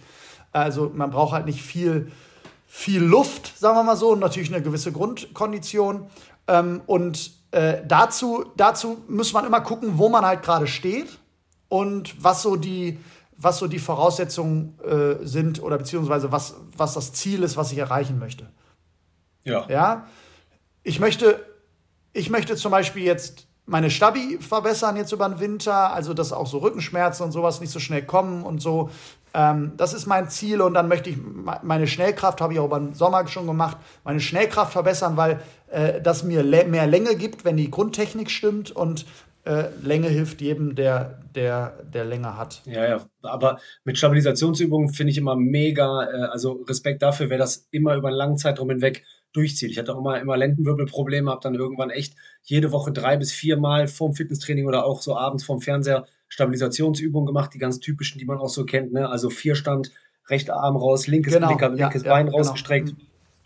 [0.51, 2.11] also man braucht halt nicht viel,
[2.67, 6.07] viel Luft, sagen wir mal so, und natürlich eine gewisse Grundkondition.
[6.47, 11.17] Ähm, und äh, dazu, dazu muss man immer gucken, wo man halt gerade steht
[11.69, 12.99] und was so die,
[13.43, 17.77] was so die Voraussetzungen äh, sind oder beziehungsweise was, was das Ziel ist, was ich
[17.77, 18.49] erreichen möchte.
[19.43, 19.65] Ja.
[19.69, 20.07] Ja.
[20.83, 21.43] Ich möchte,
[22.13, 26.47] ich möchte zum Beispiel jetzt meine Stabi verbessern jetzt über den Winter, also dass auch
[26.47, 28.89] so Rückenschmerzen und sowas nicht so schnell kommen und so.
[29.33, 31.17] Ähm, das ist mein Ziel und dann möchte ich
[31.63, 36.01] meine Schnellkraft, habe ich auch über den Sommer schon gemacht, meine Schnellkraft verbessern, weil äh,
[36.01, 39.05] das mir mehr Länge gibt, wenn die Grundtechnik stimmt und
[39.43, 42.61] äh, Länge hilft jedem, der, der, der Länge hat.
[42.65, 47.67] Ja, ja, aber mit Stabilisationsübungen finde ich immer mega, äh, also Respekt dafür, wer das
[47.71, 49.71] immer über einen langen Zeitraum hinweg durchzieht.
[49.71, 53.57] Ich hatte auch immer, immer Lendenwirbelprobleme, habe dann irgendwann echt jede Woche drei bis vier
[53.57, 58.25] Mal vorm Fitnesstraining oder auch so abends vorm Fernseher Stabilisationsübungen gemacht, die ganz typischen, die
[58.25, 58.93] man auch so kennt.
[58.93, 59.09] Ne?
[59.09, 59.91] Also Vierstand,
[60.29, 62.37] rechter Arm raus, linkes, genau, linker, ja, linkes ja, Bein genau.
[62.37, 62.95] rausgestreckt.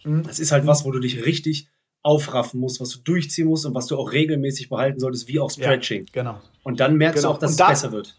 [0.04, 0.24] Mhm.
[0.24, 1.68] Das ist halt was, wo du dich richtig
[2.06, 5.50] aufraffen musst, was du durchziehen musst und was du auch regelmäßig behalten solltest, wie auch
[5.50, 6.06] Stretching.
[6.14, 6.42] Ja, genau.
[6.62, 7.34] Und dann merkst genau.
[7.34, 8.16] du auch, dass da, es besser wird.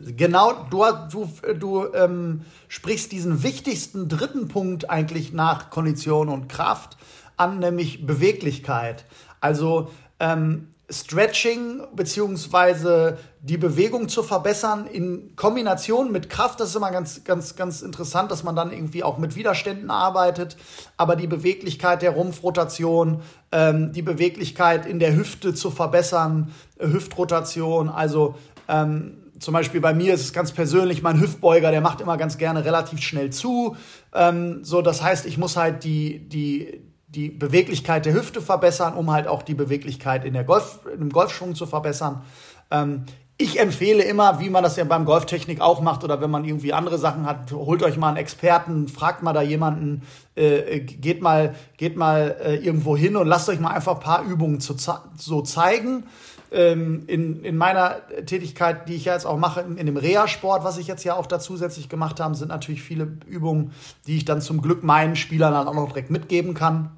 [0.00, 6.96] Genau, du, du, du ähm, sprichst diesen wichtigsten dritten Punkt eigentlich nach Kondition und Kraft
[7.36, 9.04] an, nämlich Beweglichkeit.
[9.40, 16.92] Also ähm, Stretching beziehungsweise die Bewegung zu verbessern in Kombination mit Kraft, das ist immer
[16.92, 20.56] ganz, ganz, ganz interessant, dass man dann irgendwie auch mit Widerständen arbeitet.
[20.96, 27.88] Aber die Beweglichkeit der Rumpfrotation, ähm, die Beweglichkeit in der Hüfte zu verbessern, äh, Hüftrotation,
[27.88, 28.36] also
[28.68, 32.38] ähm, zum Beispiel bei mir ist es ganz persönlich, mein Hüftbeuger, der macht immer ganz
[32.38, 33.76] gerne relativ schnell zu.
[34.14, 36.80] Ähm, so, das heißt, ich muss halt die, die,
[37.14, 41.54] die Beweglichkeit der Hüfte verbessern, um halt auch die Beweglichkeit in der Golf, im Golfschwung
[41.54, 42.22] zu verbessern.
[42.70, 43.04] Ähm,
[43.38, 46.72] ich empfehle immer, wie man das ja beim Golftechnik auch macht oder wenn man irgendwie
[46.72, 50.02] andere Sachen hat, holt euch mal einen Experten, fragt mal da jemanden,
[50.36, 54.22] äh, geht mal, geht mal äh, irgendwo hin und lasst euch mal einfach ein paar
[54.22, 54.76] Übungen zu,
[55.16, 56.04] so zeigen.
[56.52, 57.96] Ähm, in, in meiner
[58.26, 61.16] Tätigkeit, die ich ja jetzt auch mache, in, in dem Reha-Sport, was ich jetzt ja
[61.16, 63.72] auch da zusätzlich gemacht habe, sind natürlich viele Übungen,
[64.06, 66.90] die ich dann zum Glück meinen Spielern dann auch noch direkt mitgeben kann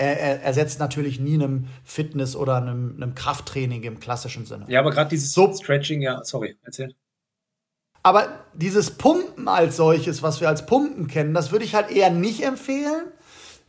[0.00, 4.64] er, er ersetzt natürlich nie einem Fitness- oder einem, einem, Krafttraining im klassischen Sinne.
[4.68, 6.94] Ja, aber gerade dieses so, Stretching, ja, sorry, erzähl.
[8.02, 12.08] Aber dieses Pumpen als solches, was wir als Pumpen kennen, das würde ich halt eher
[12.08, 13.12] nicht empfehlen,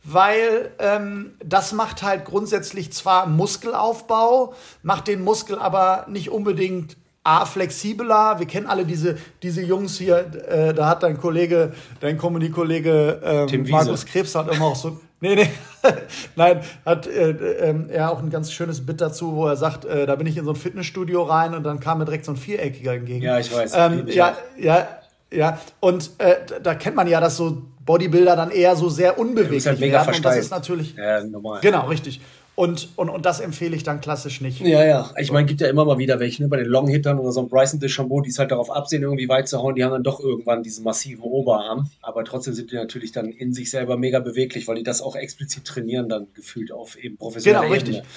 [0.04, 7.46] weil ähm, das macht halt grundsätzlich zwar Muskelaufbau, macht den Muskel aber nicht unbedingt A,
[7.46, 8.38] flexibler.
[8.38, 13.66] Wir kennen alle diese, diese Jungs hier, äh, da hat dein Kollege, dein Comedy-Kollege ähm,
[13.70, 15.48] Markus Krebs hat immer auch so Nee, nee.
[16.36, 20.04] Nein, hat äh, äh, er auch ein ganz schönes Bit dazu, wo er sagt, äh,
[20.04, 22.36] da bin ich in so ein Fitnessstudio rein und dann kam mir direkt so ein
[22.36, 23.22] Viereckiger entgegen.
[23.22, 23.72] Ja, ich weiß.
[23.76, 24.88] Ähm, ja, ja,
[25.32, 25.60] ja.
[25.78, 29.70] Und äh, da kennt man ja, dass so Bodybuilder dann eher so sehr unbeweglich ja,
[29.70, 30.16] halt werden.
[30.16, 30.96] Und das ist natürlich.
[30.96, 31.60] Ja, normal.
[31.62, 32.20] Genau, richtig.
[32.54, 34.60] Und, und, und das empfehle ich dann klassisch nicht.
[34.60, 35.10] Ja, ja.
[35.16, 36.48] Ich meine, gibt ja immer mal wieder welche, ne?
[36.48, 39.48] bei den Longhittern oder so ein Bryson DeChambeau, die es halt darauf absehen, irgendwie weit
[39.48, 41.90] zu hauen, die haben dann doch irgendwann diesen massiven Oberarm.
[42.02, 45.16] Aber trotzdem sind die natürlich dann in sich selber mega beweglich, weil die das auch
[45.16, 47.98] explizit trainieren, dann gefühlt auf eben professioneller genau, Ebene.
[47.98, 48.10] richtig.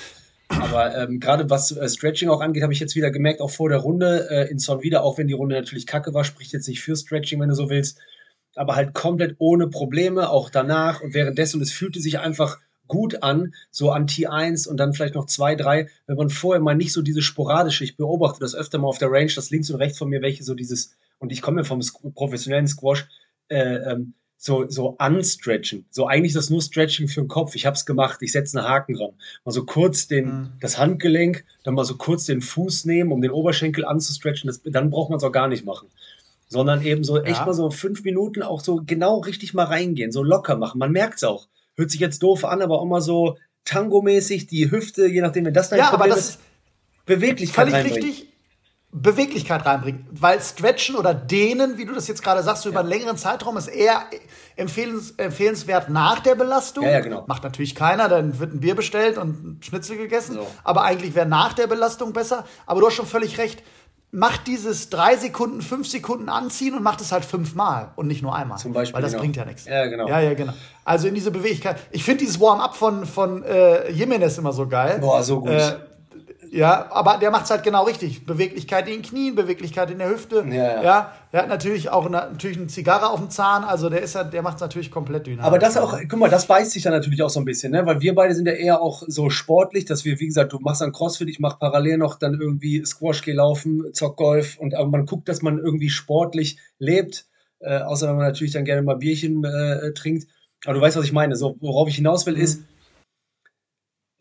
[0.49, 3.69] Aber ähm, gerade was äh, Stretching auch angeht, habe ich jetzt wieder gemerkt, auch vor
[3.69, 6.67] der Runde äh, in Son wieder, auch wenn die Runde natürlich kacke war, spricht jetzt
[6.67, 7.99] nicht für Stretching, wenn du so willst,
[8.53, 11.57] aber halt komplett ohne Probleme, auch danach und währenddessen.
[11.57, 15.55] Und es fühlte sich einfach gut an, so an T1 und dann vielleicht noch zwei,
[15.55, 18.97] drei, wenn man vorher mal nicht so diese sporadische, ich beobachte das öfter mal auf
[18.97, 21.63] der Range, das links und rechts von mir, welche so dieses, und ich komme ja
[21.63, 21.81] vom
[22.13, 23.07] professionellen Squash,
[23.49, 25.85] äh, ähm, so, so anstretchen.
[25.89, 27.55] So eigentlich das nur Stretching für den Kopf.
[27.55, 29.11] Ich habe es gemacht, ich setze einen Haken dran.
[29.43, 30.51] Mal so kurz den, mhm.
[30.59, 34.47] das Handgelenk, dann mal so kurz den Fuß nehmen, um den Oberschenkel anzustretchen.
[34.47, 35.87] Das, dann braucht man es auch gar nicht machen.
[36.47, 37.23] Sondern eben so ja.
[37.23, 40.77] echt mal so fünf Minuten auch so genau richtig mal reingehen, so locker machen.
[40.77, 44.69] Man merkt es auch hört sich jetzt doof an, aber auch mal so Tango-mäßig, die
[44.69, 46.39] Hüfte, je nachdem, wenn das dein ja, Problem aber das ist,
[47.05, 48.31] Beweglichkeit völlig richtig.
[48.97, 52.71] Beweglichkeit reinbringen, weil Stretchen oder Dehnen, wie du das jetzt gerade sagst, so ja.
[52.71, 54.03] über einen längeren Zeitraum ist eher
[54.55, 56.85] empfehlens, empfehlenswert nach der Belastung.
[56.85, 57.25] Ja, ja, genau.
[57.27, 60.35] Macht natürlich keiner, dann wird ein Bier bestellt und ein Schnitzel gegessen.
[60.35, 60.47] So.
[60.63, 62.45] Aber eigentlich wäre nach der Belastung besser.
[62.65, 63.63] Aber du hast schon völlig recht
[64.15, 68.33] macht dieses drei Sekunden, fünf Sekunden anziehen und macht es halt fünfmal und nicht nur
[68.33, 68.57] einmal.
[68.57, 68.95] Zum Beispiel.
[68.95, 69.21] Weil das genau.
[69.21, 69.65] bringt ja nichts.
[69.65, 70.07] Ja, genau.
[70.07, 70.53] Ja, ja, genau.
[70.85, 71.77] Also in diese Beweglichkeit.
[71.91, 74.99] Ich finde dieses Warm-up von, von äh, Jimenez immer so geil.
[74.99, 75.49] Boah, so gut.
[75.49, 75.73] Äh,
[76.55, 78.25] ja, aber der macht es halt genau richtig.
[78.25, 80.45] Beweglichkeit in den Knien, Beweglichkeit in der Hüfte.
[80.47, 80.83] Ja, ja.
[80.83, 84.15] ja der hat natürlich auch eine, natürlich eine Zigarre auf dem Zahn, also der ist
[84.15, 85.45] der macht es natürlich komplett dynamisch.
[85.45, 87.85] Aber das auch, guck mal, das beißt sich dann natürlich auch so ein bisschen, ne?
[87.85, 90.79] Weil wir beide sind ja eher auch so sportlich, dass wir, wie gesagt, du machst
[90.79, 94.89] dann Crossfit, ich mach parallel noch dann irgendwie Squash, geh laufen, zock Golf und aber
[94.89, 97.25] man guckt, dass man irgendwie sportlich lebt.
[97.59, 100.27] Äh, außer wenn man natürlich dann gerne mal Bierchen äh, trinkt.
[100.63, 101.35] Aber du weißt, was ich meine.
[101.35, 102.41] So, worauf ich hinaus will, mhm.
[102.41, 102.63] ist,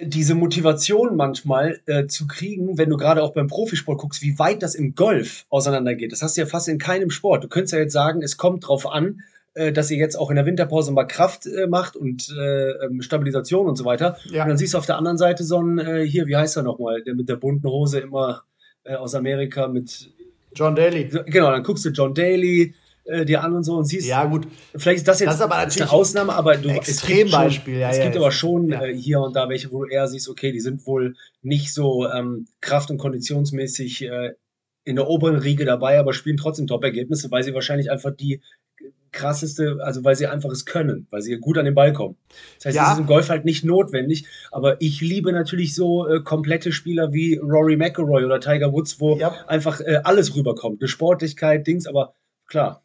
[0.00, 4.62] diese Motivation manchmal äh, zu kriegen, wenn du gerade auch beim Profisport guckst, wie weit
[4.62, 6.10] das im Golf auseinandergeht.
[6.10, 7.44] Das hast du ja fast in keinem Sport.
[7.44, 9.20] Du könntest ja jetzt sagen, es kommt drauf an,
[9.54, 13.02] äh, dass ihr jetzt auch in der Winterpause mal Kraft äh, macht und äh, ähm,
[13.02, 14.16] Stabilisation und so weiter.
[14.24, 14.42] Ja.
[14.42, 16.64] Und dann siehst du auf der anderen Seite so ein, äh, hier, wie heißt er
[16.64, 18.42] nochmal, der mit der bunten Hose immer
[18.82, 20.10] äh, aus Amerika mit
[20.56, 21.08] John Daly.
[21.26, 22.74] Genau, dann guckst du John Daly,
[23.04, 24.06] äh, dir an und so und siehst.
[24.06, 24.46] Ja, gut.
[24.76, 27.90] Vielleicht ist das jetzt das ist aber eine Ausnahme, aber du Extrembeispiel, ja.
[27.90, 28.84] Es gibt ja, aber schon ja.
[28.84, 32.08] äh, hier und da welche, wo du eher siehst, okay, die sind wohl nicht so
[32.10, 34.32] ähm, kraft- und konditionsmäßig äh,
[34.84, 38.42] in der oberen Riege dabei, aber spielen trotzdem Top-Ergebnisse, weil sie wahrscheinlich einfach die
[39.12, 42.16] krasseste, also weil sie einfach es können, weil sie gut an den Ball kommen.
[42.56, 42.82] Das heißt, ja.
[42.84, 47.12] das ist im Golf halt nicht notwendig, aber ich liebe natürlich so äh, komplette Spieler
[47.12, 49.32] wie Rory McIlroy oder Tiger Woods, wo ja.
[49.46, 52.14] einfach äh, alles rüberkommt, eine Sportlichkeit, Dings, aber
[52.46, 52.83] klar,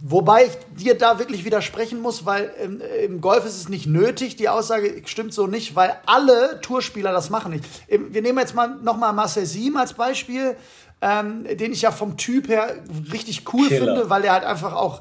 [0.00, 4.36] Wobei ich dir da wirklich widersprechen muss, weil im, im, Golf ist es nicht nötig.
[4.36, 7.64] Die Aussage stimmt so nicht, weil alle Tourspieler das machen nicht.
[7.88, 10.56] Wir nehmen jetzt mal nochmal Marcel Siem als Beispiel,
[11.00, 12.76] ähm, den ich ja vom Typ her
[13.12, 13.86] richtig cool Killer.
[13.86, 15.00] finde, weil er halt einfach auch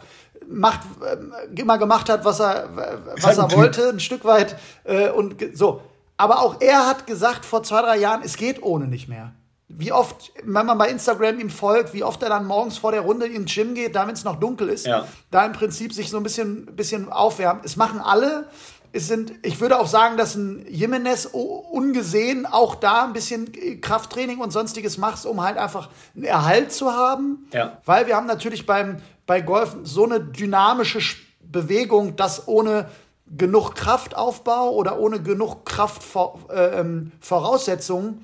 [0.49, 3.93] macht, äh, immer gemacht hat, was er, was halt er wollte, typ.
[3.93, 4.57] ein Stück weit.
[4.83, 5.81] Äh, und so.
[6.17, 9.33] Aber auch er hat gesagt vor zwei, drei Jahren, es geht ohne nicht mehr.
[9.69, 13.01] Wie oft, wenn man bei Instagram ihm folgt, wie oft er dann morgens vor der
[13.01, 15.05] Runde ins Gym geht, da wenn es noch dunkel ist, ja.
[15.29, 17.65] da im Prinzip sich so ein bisschen, bisschen aufwärmt.
[17.65, 18.47] Es machen alle.
[18.93, 24.39] Es sind, ich würde auch sagen, dass ein Jimenez ungesehen auch da ein bisschen Krafttraining
[24.39, 27.49] und sonstiges macht, um halt einfach einen Erhalt zu haben.
[27.51, 27.81] Ja.
[27.83, 32.87] Weil wir haben natürlich beim, bei Golf so eine dynamische Bewegung, dass ohne
[33.35, 38.19] genug Kraftaufbau oder ohne genug Kraftvoraussetzungen äh,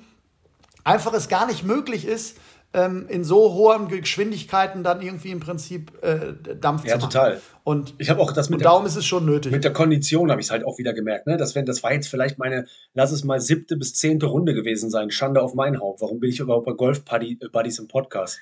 [0.84, 2.38] einfach es gar nicht möglich ist,
[2.72, 7.10] ähm, in so hohen Geschwindigkeiten dann irgendwie im Prinzip äh, Dampf ja, zu machen.
[7.10, 7.40] total.
[7.62, 9.52] Und, Ich habe auch das mit und der, darum ist es schon nötig.
[9.52, 11.36] mit der Kondition habe ich es halt auch wieder gemerkt, ne?
[11.36, 14.90] Das, wenn, das war jetzt vielleicht meine, lass es mal siebte bis zehnte Runde gewesen
[14.90, 15.10] sein.
[15.12, 16.00] Schande auf mein Haupt.
[16.02, 18.38] Warum bin ich überhaupt bei Golf äh, Buddies im Podcast?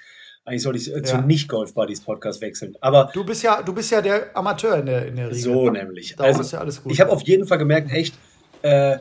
[0.46, 1.20] Eigentlich sollte ich äh, zu Ja.
[1.20, 2.74] nicht Golf Buddies Podcast wechseln.
[2.81, 5.38] Aber Du bist ja, du bist ja der Amateur in der, in der Regel.
[5.40, 6.16] so nämlich.
[6.16, 6.90] Darum Also, ist ja alles gut.
[6.90, 8.14] ich habe auf jeden Fall gemerkt, echt,
[8.62, 8.96] äh,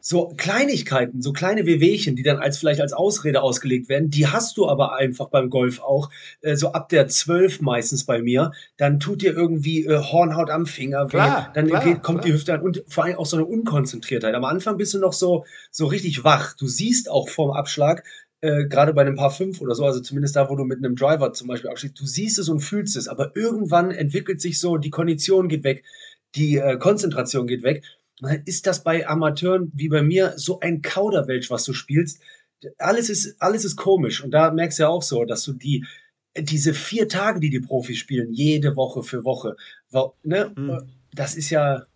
[0.00, 4.56] so Kleinigkeiten, so kleine Wehwehchen, die dann als vielleicht als Ausrede ausgelegt werden, die hast
[4.56, 9.00] du aber einfach beim Golf auch, äh, so ab der 12 meistens bei mir, dann
[9.00, 12.26] tut dir irgendwie äh, Hornhaut am Finger weh, Klar, dann klar, geht, kommt klar.
[12.26, 14.34] die Hüfte an und vor allem auch so eine Unkonzentriertheit.
[14.34, 16.54] Am Anfang bist du noch so, so richtig wach.
[16.56, 18.04] Du siehst auch vorm Abschlag,
[18.40, 20.94] äh, gerade bei einem Paar 5 oder so, also zumindest da, wo du mit einem
[20.94, 24.76] Driver zum Beispiel abschließt, du siehst es und fühlst es, aber irgendwann entwickelt sich so,
[24.76, 25.84] die Kondition geht weg,
[26.34, 27.82] die äh, Konzentration geht weg.
[28.44, 32.20] Ist das bei Amateuren wie bei mir so ein Kauderwelsch, was du spielst.
[32.78, 34.22] Alles ist, alles ist komisch.
[34.22, 35.84] Und da merkst du ja auch so, dass du die,
[36.36, 39.56] diese vier Tage, die die Profis spielen, jede Woche für Woche,
[40.22, 40.52] ne?
[40.56, 40.88] Mhm.
[41.12, 41.86] das ist ja,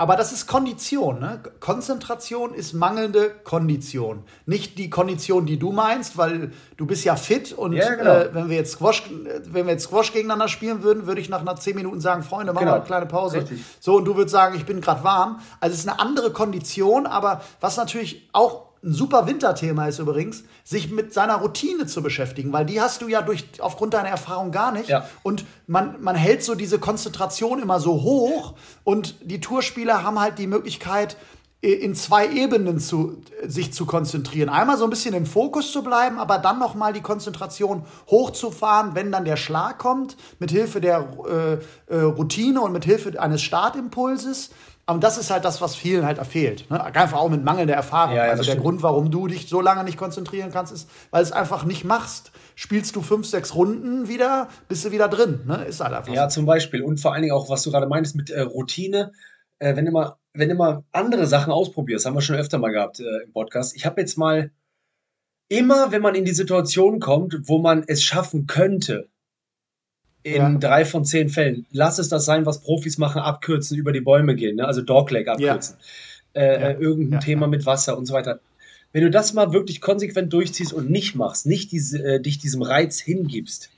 [0.00, 1.20] Aber das ist Kondition.
[1.20, 1.40] Ne?
[1.60, 4.24] Konzentration ist mangelnde Kondition.
[4.46, 8.10] Nicht die Kondition, die du meinst, weil du bist ja fit und Ja, genau.
[8.10, 11.28] äh, wenn wir jetzt Squash, äh, wenn wir jetzt Squash gegeneinander spielen würden, würde ich
[11.28, 12.76] nach einer 10 Minuten sagen, Freunde, machen Genau.
[12.76, 13.40] wir eine kleine Pause.
[13.40, 13.62] Richtig.
[13.78, 15.40] So, und du würdest sagen, ich bin gerade warm.
[15.60, 20.44] Also es ist eine andere Kondition, aber was natürlich auch ein super Winterthema ist übrigens,
[20.64, 24.52] sich mit seiner Routine zu beschäftigen, weil die hast du ja durch, aufgrund deiner Erfahrung
[24.52, 24.88] gar nicht.
[24.88, 25.06] Ja.
[25.22, 30.38] Und man, man hält so diese Konzentration immer so hoch und die Tourspieler haben halt
[30.38, 31.16] die Möglichkeit,
[31.62, 34.48] in zwei Ebenen zu, sich zu konzentrieren.
[34.48, 39.12] Einmal so ein bisschen im Fokus zu bleiben, aber dann nochmal die Konzentration hochzufahren, wenn
[39.12, 44.50] dann der Schlag kommt, mit Hilfe der äh, äh, Routine und mit Hilfe eines Startimpulses.
[44.90, 46.70] Und das ist halt das, was vielen halt fehlt.
[46.70, 46.82] Ne?
[46.82, 48.16] Einfach auch mit mangelnder Erfahrung.
[48.16, 48.62] Ja, ja, also der stimmt.
[48.62, 52.32] Grund, warum du dich so lange nicht konzentrieren kannst, ist, weil es einfach nicht machst.
[52.54, 55.40] Spielst du fünf, sechs Runden wieder, bist du wieder drin.
[55.46, 55.64] Ne?
[55.64, 56.34] Ist halt einfach ja, so.
[56.36, 56.82] zum Beispiel.
[56.82, 59.12] Und vor allen Dingen auch, was du gerade meintest mit äh, Routine.
[59.58, 62.72] Äh, wenn du mal, wenn du mal andere Sachen ausprobierst, haben wir schon öfter mal
[62.72, 63.76] gehabt äh, im Podcast.
[63.76, 64.50] Ich habe jetzt mal
[65.48, 69.08] immer, wenn man in die Situation kommt, wo man es schaffen könnte,
[70.22, 70.54] in Ja.
[70.58, 74.34] drei von zehn Fällen, lass es das sein, was Profis machen, abkürzen, über die Bäume
[74.36, 74.66] gehen, ne?
[74.66, 75.76] also Dogleg abkürzen,
[76.34, 76.68] äh, Ja.
[76.70, 77.46] äh, irgendein Ja, Thema ja.
[77.48, 78.40] mit Wasser und so weiter.
[78.92, 82.62] Wenn du das mal wirklich konsequent durchziehst und nicht machst, nicht diese, äh, dich diesem
[82.62, 83.70] Reiz hingibst,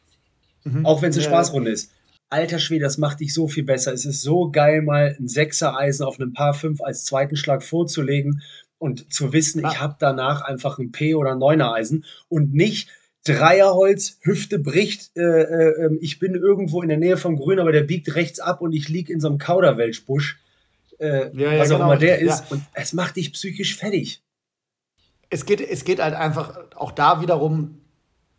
[0.85, 1.91] auch wenn es eine Spaßrunde ist,
[2.31, 3.93] alter Schwede, das macht dich so viel besser.
[3.93, 8.43] Es ist so geil, mal ein Sechser-Eisen auf einem Paar 5 als zweiten Schlag vorzulegen
[8.79, 9.71] und zu wissen, Ah.
[9.73, 12.89] ich habe danach einfach ein P- oder Neuner-Eisen und nicht
[13.25, 17.71] Dreierholz, Hüfte bricht, äh, äh, ähm, ich bin irgendwo in der Nähe vom Grün, aber
[17.73, 20.41] der biegt rechts ab und ich liege in so einem Kauderwelschbusch,
[20.99, 22.41] äh, Ja, ja, was auch genau, immer der ist.
[22.41, 22.47] ja.
[22.51, 24.23] Und es macht dich psychisch fertig.
[25.31, 27.81] Es geht, es geht halt einfach auch da wiederum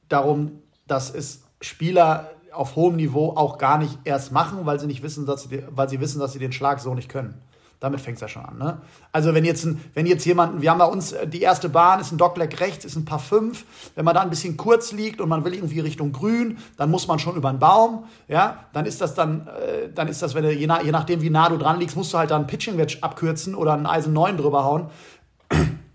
[0.09, 5.01] darum, dass es Spieler auf hohem Niveau auch gar nicht erst machen, weil sie nicht
[5.01, 7.41] wissen, dass sie, weil sie wissen, dass sie den Schlag so nicht können.
[7.83, 8.57] Damit fängt es ja schon an.
[8.57, 8.77] Ne?
[9.11, 12.13] Also wenn jetzt, wenn jetzt jemand, wir haben bei uns, äh, die erste Bahn ist
[12.13, 13.65] ein Dogleg rechts, ist ein paar fünf.
[13.95, 17.09] Wenn man da ein bisschen kurz liegt und man will irgendwie Richtung Grün, dann muss
[17.09, 18.05] man schon über einen Baum.
[18.29, 21.21] Ja, dann ist das dann, äh, dann ist das, wenn du, je, nach, je nachdem
[21.21, 24.13] wie nah du dran liegst, musst du halt dann Pitching Wedge abkürzen oder einen Eisen
[24.13, 24.89] 9 drüber hauen.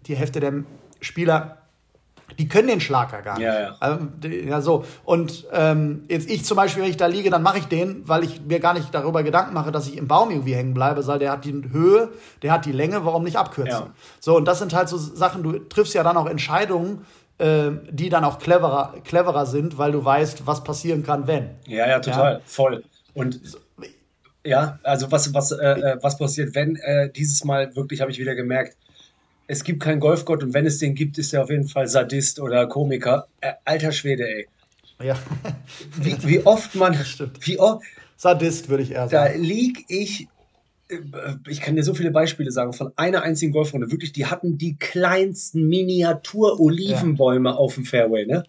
[0.06, 0.52] Die Hälfte der
[1.00, 1.56] Spieler
[2.36, 3.46] die können den Schlag ja gar nicht.
[3.46, 3.76] Ja, ja.
[3.80, 4.84] Also, ja so.
[5.04, 8.24] Und ähm, jetzt ich zum Beispiel, wenn ich da liege, dann mache ich den, weil
[8.24, 11.18] ich mir gar nicht darüber Gedanken mache, dass ich im Baum irgendwie hängen bleibe, weil
[11.18, 12.10] der hat die Höhe,
[12.42, 13.86] der hat die Länge, warum nicht abkürzen?
[13.86, 13.94] Ja.
[14.20, 17.06] So, und das sind halt so Sachen, du triffst ja dann auch Entscheidungen,
[17.38, 21.50] äh, die dann auch cleverer, cleverer sind, weil du weißt, was passieren kann, wenn.
[21.66, 22.84] Ja, ja, total, voll.
[23.14, 23.40] Und
[24.44, 28.18] ja, also was, was, äh, äh, was passiert, wenn äh, dieses Mal wirklich, habe ich
[28.18, 28.76] wieder gemerkt,
[29.48, 32.38] es gibt keinen Golfgott und wenn es den gibt, ist er auf jeden Fall Sadist
[32.38, 33.26] oder Komiker.
[33.40, 34.46] Äh, alter Schwede, ey.
[35.02, 35.18] Ja.
[35.96, 37.44] Wie, wie oft man, stimmt.
[37.46, 37.84] wie oft,
[38.16, 39.42] Sadist, würde ich eher da sagen.
[39.42, 40.28] lieg ich,
[40.88, 40.98] äh,
[41.48, 44.76] ich kann dir so viele Beispiele sagen, von einer einzigen Golfrunde, wirklich, die hatten die
[44.76, 48.44] kleinsten Miniatur-Olivenbäume auf dem Fairway, ne?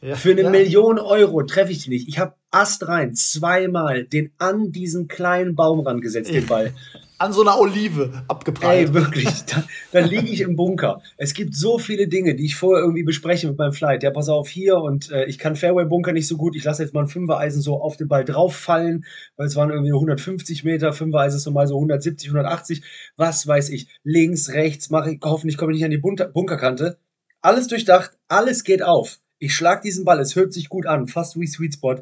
[0.00, 0.16] Ja.
[0.16, 0.50] Für eine ja.
[0.50, 2.08] Million Euro treffe ich die nicht.
[2.08, 6.72] Ich habe Ast rein, zweimal den an diesen kleinen Baum rangesetzt, den Ball.
[7.18, 8.88] An so einer Olive abgeprallt.
[8.88, 11.02] Ey, wirklich, da, dann liege ich im Bunker.
[11.16, 14.04] Es gibt so viele Dinge, die ich vorher irgendwie bespreche mit meinem Flight.
[14.04, 16.54] Ja, pass auf hier und äh, ich kann Fairway-Bunker nicht so gut.
[16.54, 19.04] Ich lasse jetzt mal ein Fünfer-Eisen so auf den Ball drauf fallen,
[19.36, 20.92] weil es waren irgendwie nur 150 Meter.
[20.92, 22.82] Fünfer-Eisen ist normal so 170, 180.
[23.16, 23.88] Was weiß ich.
[24.04, 26.98] Links, rechts, mache ich, hoffentlich komme ich nicht an die Bunter Bunkerkante.
[27.40, 29.18] Alles durchdacht, alles geht auf.
[29.38, 31.96] Ich schlag diesen Ball, es hört sich gut an, fast wie Sweet Spot.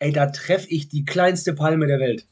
[0.00, 2.24] Ey, da treffe ich die kleinste Palme der Welt.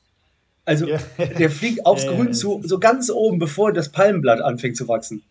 [0.64, 0.98] Also, Ja.
[1.38, 5.22] der fliegt aufs Ja, Grün zu, so ganz oben, bevor das Palmenblatt anfängt zu wachsen.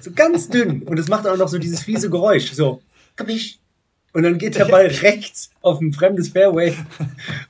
[0.00, 0.82] So ganz dünn.
[0.82, 2.52] Und es macht auch noch so dieses fiese Geräusch.
[2.52, 2.80] So,
[3.16, 3.58] kapisch,
[4.12, 6.74] und dann geht der Ball rechts auf ein fremdes Fairway.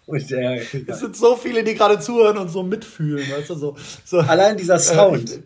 [0.07, 3.77] Und, äh, es sind so viele, die gerade zuhören und so mitfühlen, weißt du, so.
[4.05, 5.40] so Allein dieser Sound.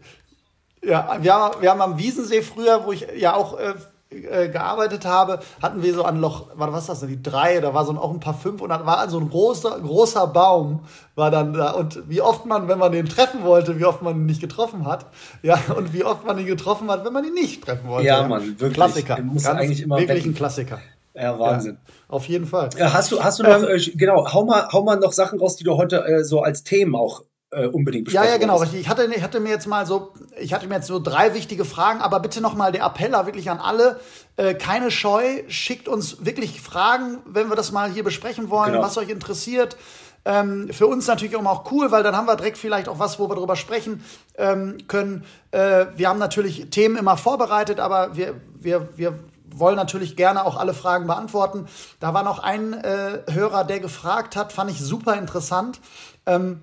[0.82, 3.74] Äh, ja, wir haben, wir haben am Wiesensee früher, wo ich ja auch äh,
[4.14, 7.74] äh, gearbeitet habe, hatten wir so an Loch, was ist das denn, die drei, da
[7.74, 10.80] war so auch ein paar fünf und da war so ein großer, großer Baum,
[11.14, 11.72] war dann da.
[11.72, 14.86] Und wie oft man, wenn man den treffen wollte, wie oft man ihn nicht getroffen
[14.86, 15.06] hat.
[15.42, 18.06] Ja, und wie oft man ihn getroffen hat, wenn man ihn nicht treffen wollte.
[18.06, 18.74] Ja, Mann, wirklich.
[18.74, 19.20] Klassiker.
[19.22, 20.78] Muss Ganz eigentlich immer wirklich ein Klassiker.
[21.14, 21.78] Ja, Wahnsinn.
[21.80, 22.70] Ja, auf jeden Fall.
[22.76, 25.38] Ja, hast du, hast du noch, ähm, äh, genau, hau mal, hau mal noch Sachen
[25.38, 27.22] raus, die du heute äh, so als Themen auch
[27.54, 28.26] äh, unbedingt besprechen.
[28.26, 28.62] Ja, ja, genau.
[28.62, 31.64] Ich hatte, ich hatte mir jetzt mal so, ich hatte mir jetzt so drei wichtige
[31.64, 34.00] Fragen, aber bitte nochmal der Appeller wirklich an alle.
[34.36, 38.84] Äh, keine Scheu, schickt uns wirklich Fragen, wenn wir das mal hier besprechen wollen, genau.
[38.84, 39.76] was euch interessiert.
[40.24, 43.28] Ähm, für uns natürlich auch cool, weil dann haben wir direkt vielleicht auch was, wo
[43.28, 44.02] wir darüber sprechen
[44.38, 45.24] ähm, können.
[45.50, 49.18] Äh, wir haben natürlich Themen immer vorbereitet, aber wir, wir, wir
[49.54, 51.66] wollen natürlich gerne auch alle Fragen beantworten.
[52.00, 55.80] Da war noch ein äh, Hörer, der gefragt hat, fand ich super interessant.
[56.26, 56.62] Ähm,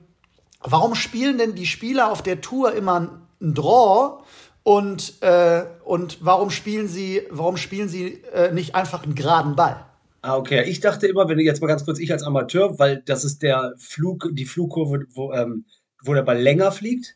[0.61, 2.99] warum spielen denn die Spieler auf der Tour immer
[3.41, 4.23] ein Draw
[4.63, 9.85] und, äh, und warum spielen sie, warum spielen sie äh, nicht einfach einen geraden Ball?
[10.21, 10.63] Ah, okay.
[10.69, 13.41] Ich dachte immer, wenn du jetzt mal ganz kurz, ich als Amateur, weil das ist
[13.41, 15.65] der Flug, die Flugkurve, wo, ähm,
[16.03, 17.15] wo der Ball länger fliegt.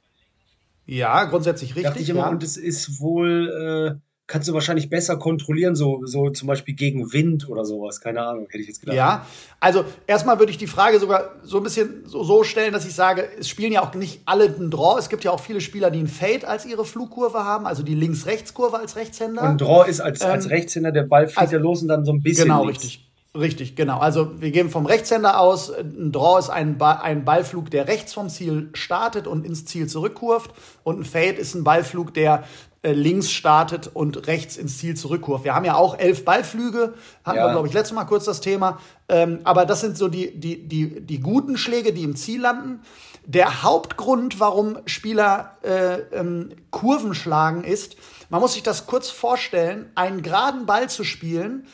[0.87, 1.83] Ja, grundsätzlich richtig.
[1.83, 2.29] Dachte ich immer, ja.
[2.29, 7.13] und es ist wohl, äh, kannst du wahrscheinlich besser kontrollieren, so, so zum Beispiel gegen
[7.13, 8.01] Wind oder sowas.
[8.01, 8.97] Keine Ahnung, hätte ich jetzt gedacht.
[8.97, 9.25] Ja,
[9.59, 12.95] also erstmal würde ich die Frage sogar so ein bisschen so, so stellen, dass ich
[12.95, 14.97] sage, es spielen ja auch nicht alle einen Draw.
[14.97, 17.95] Es gibt ja auch viele Spieler, die einen Fade als ihre Flugkurve haben, also die
[17.95, 19.43] Links-Rechts-Kurve als Rechtshänder.
[19.43, 22.03] Und Draw ist als, ähm, als Rechtshänder, der Ball fliegt also, ja los und dann
[22.03, 22.45] so ein bisschen.
[22.45, 22.83] Genau, links.
[22.83, 23.01] richtig.
[23.37, 23.99] Richtig, genau.
[23.99, 25.69] Also wir gehen vom Rechtshänder aus.
[25.69, 29.87] Ein Draw ist ein, ba ein Ballflug, der rechts vom Ziel startet und ins Ziel
[29.87, 30.51] zurückkurft.
[30.83, 32.45] Und ein Fade ist ein Ballflug, der
[32.85, 35.43] äh, links startet und rechts ins Ziel zurückkurft.
[35.43, 36.93] Wir haben ja auch elf Ballflüge,
[37.23, 37.47] hatten ja.
[37.47, 38.79] wir, glaube ich, letztes Mal kurz das Thema.
[39.09, 42.81] Ähm, aber das sind so die, die, die, die guten Schläge, die im Ziel landen.
[43.25, 47.95] Der Hauptgrund, warum Spieler äh, ähm, Kurven schlagen, ist,
[48.29, 51.65] man muss sich das kurz vorstellen, einen geraden Ball zu spielen,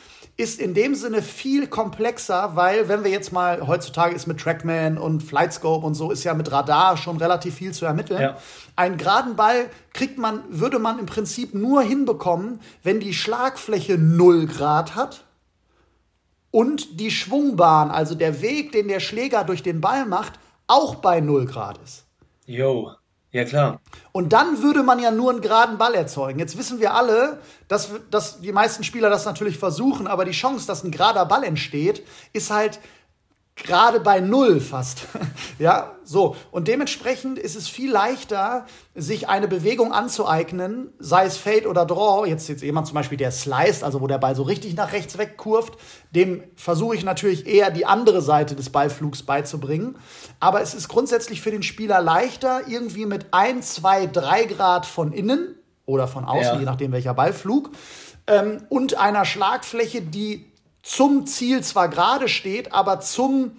[0.42, 4.98] ist in dem Sinne viel komplexer, weil wenn wir jetzt mal, heutzutage ist mit Trackman
[4.98, 8.20] und Flightscope und so, ist ja mit Radar schon relativ viel zu ermitteln.
[8.20, 8.36] Ja.
[8.74, 14.46] Einen geraden Ball kriegt man, würde man im Prinzip nur hinbekommen, wenn die Schlagfläche 0
[14.46, 15.24] Grad hat
[16.50, 21.20] und die Schwungbahn, also der Weg, den der Schläger durch den Ball macht, auch bei
[21.20, 22.04] 0 Grad ist.
[22.46, 22.90] Jo.
[23.32, 23.80] Ja, klar.
[24.12, 26.38] Und dann würde man ja nur einen geraden Ball erzeugen.
[26.38, 30.66] Jetzt wissen wir alle, dass, dass die meisten Spieler das natürlich versuchen, aber die Chance,
[30.66, 32.78] dass ein gerader Ball entsteht, ist halt
[33.54, 35.06] gerade bei null fast.
[35.58, 36.36] ja, so.
[36.50, 42.26] Und dementsprechend ist es viel leichter, sich eine Bewegung anzueignen, sei es Fade oder Draw.
[42.26, 45.18] Jetzt, jetzt jemand zum Beispiel, der sliced, also wo der Ball so richtig nach rechts
[45.18, 45.74] wegkurft,
[46.10, 49.96] dem versuche ich natürlich eher die andere Seite des Ballflugs beizubringen.
[50.40, 55.12] Aber es ist grundsätzlich für den Spieler leichter, irgendwie mit ein, zwei, drei Grad von
[55.12, 56.58] innen oder von außen, ja.
[56.58, 57.70] je nachdem welcher Ballflug,
[58.26, 60.51] ähm, und einer Schlagfläche, die
[60.82, 63.52] zum Ziel zwar gerade steht, aber zum,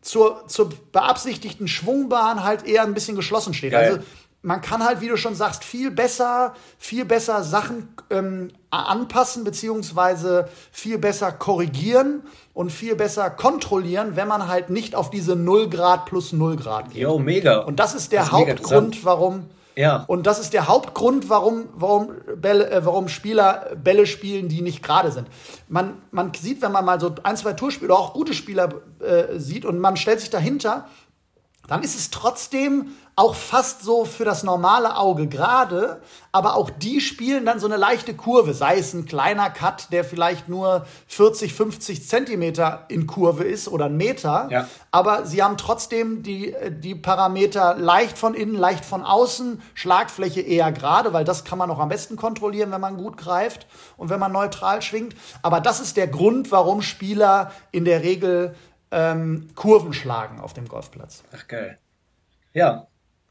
[0.00, 3.72] zur, zur beabsichtigten Schwungbahn halt eher ein bisschen geschlossen steht.
[3.72, 3.92] Geil.
[3.92, 4.04] Also
[4.42, 10.48] man kann halt, wie du schon sagst, viel besser, viel besser Sachen ähm, anpassen, beziehungsweise
[10.70, 12.22] viel besser korrigieren
[12.54, 16.90] und viel besser kontrolliellen, wenn man halt nicht auf diese 0 Grad plus 0 Grad
[16.90, 17.02] geht.
[17.02, 17.58] Jo, mega.
[17.58, 20.04] Und das ist der das ist Hauptgrund, warum ja.
[20.06, 24.82] Und das ist der Hauptgrund, warum, warum, Bälle, äh, warum Spieler Bälle spielen, die nicht
[24.82, 25.28] gerade sind.
[25.68, 29.64] Man, man sieht, wenn man mal so ein, zwei Tourspieler, auch gute Spieler äh, sieht
[29.64, 30.88] und man stellt sich dahinter,
[31.66, 36.02] dann ist es trotzdem auch fast so für das normale Auge gerade,
[36.32, 40.04] aber auch die spielen dann so eine leichte Kurve, sei es ein kleiner Cut, der
[40.04, 44.68] vielleicht nur 40, 50 Zentimeter in Kurve ist oder ein Meter, ja.
[44.90, 50.70] aber sie haben trotzdem die, die Parameter leicht von innen, leicht von außen, Schlagfläche eher
[50.70, 54.20] gerade, weil das kann man auch am besten kontrollieren, wenn man gut greift und wenn
[54.20, 55.16] man neutral schwingt.
[55.40, 58.54] Aber das ist der Grund, warum Spieler in der Regel
[58.90, 61.22] ähm, Kurven schlagen auf dem Golfplatz.
[61.34, 61.78] Ach geil.
[62.52, 62.86] Ja,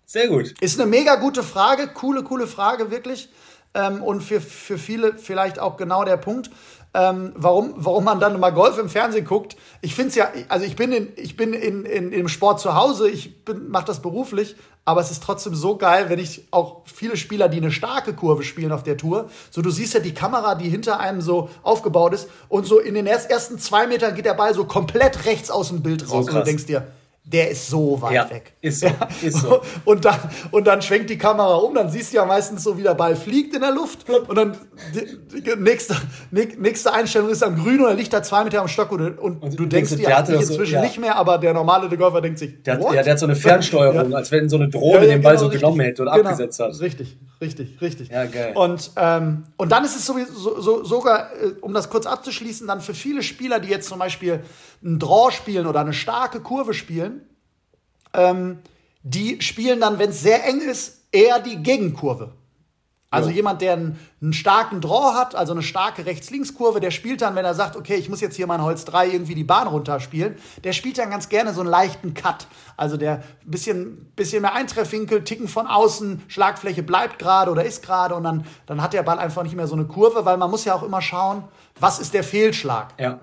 [0.05, 0.53] sehr gut.
[0.61, 3.29] Ist eine mega gute Frage, coole, coole Frage, wirklich.
[3.73, 6.49] Ähm, und für, für viele vielleicht auch genau der Punkt,
[6.95, 9.58] ähm, warum, warum man dann mal Golf im Fernsehen guckt.
[9.81, 12.62] Ich finde es ja, also ich bin, in, ich bin in, in, in dem Sport
[12.62, 13.36] zu Hause, ich
[13.67, 14.55] mache das beruflich,
[14.86, 18.43] aber es ist trotzdem so geil, wenn ich auch viele Spieler, die eine starke Kurve
[18.43, 22.13] spielen auf der Tour, so du siehst ja die Kamera, die hinter einem so aufgebaut
[22.13, 25.67] ist und so in den ersten zwei Metern geht der Ball so komplett rechts aus
[25.67, 26.88] dem Bild raus so und du denkst dir,
[27.27, 28.53] der ist so weit Ja, weg.
[28.61, 28.88] ist so,
[29.23, 29.59] ist so.
[29.85, 30.19] Und dann,
[30.51, 33.15] und dann schwenkt die Kamera um, dann siehst du ja meistens so, wie der Ball
[33.15, 34.08] fliegt in der Luft.
[34.10, 34.56] Und dann
[34.93, 35.95] die, die nächste,
[36.31, 39.00] näch- nächste Einstellung ist dann grün und er liegt da zwei Meter am Stock und,
[39.00, 40.81] du- und, du denkst dir eigentlich so- inzwischen ja.
[40.81, 43.35] nicht mehr, aber der normale Golfer denkt sich, Der hat, ja, der hat so eine
[43.35, 44.17] Fernsteuerung, Ja.
[44.17, 45.62] als wenn so eine Drohne den Ball so richtig.
[45.62, 46.29] genommen hätte und Genau.
[46.29, 46.79] abgesetzt hat.
[46.79, 48.10] Richtig, richtig, richtig.
[48.10, 48.52] Ja, geil.
[48.56, 52.81] Und, ähm, und dann ist es sowieso, so, sogar, äh, um das kurz abzuschließen, dann
[52.81, 54.41] für viele Spieler, die jetzt zum Beispiel
[54.83, 57.14] einen Draw spielen oder eine starke Kurve spielen,
[58.17, 58.59] ähm,
[59.03, 62.33] die spielen dann, wenn es sehr eng ist, eher die Gegenkurve.
[63.11, 63.35] Also Ja.
[63.35, 67.45] jemand, der einen, einen starken Draw hat, also eine starke Rechts-Links-Kurve, der spielt dann, wenn
[67.45, 70.35] er sagt, okay, ich muss jetzt hier mein Holz 3 irgendwie die Bahn runterspielen,
[70.65, 72.47] der spielt dann ganz gerne so einen leichten Cut.
[72.75, 77.83] Also der ein bisschen, bisschen mehr Eintreffwinkel, Ticken von außen, Schlagfläche bleibt gerade oder ist
[77.83, 80.49] gerade und dann, dann hat der Ball einfach nicht mehr so eine Kurve, weil man
[80.51, 81.43] muss ja auch immer schauen,
[81.79, 82.95] was ist der Fehlschlag?
[82.99, 83.19] Ja.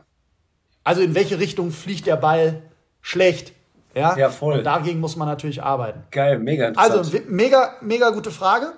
[0.84, 2.62] Also in welche Richtung fliegt der Ball
[3.02, 3.52] schlecht?
[3.94, 4.58] Ja, Ja, voll.
[4.58, 6.04] Und dagegen muss man natürlich arbeiten.
[6.10, 6.96] Geil, mega interessant.
[6.98, 8.72] Also, mega, mega gute Frage.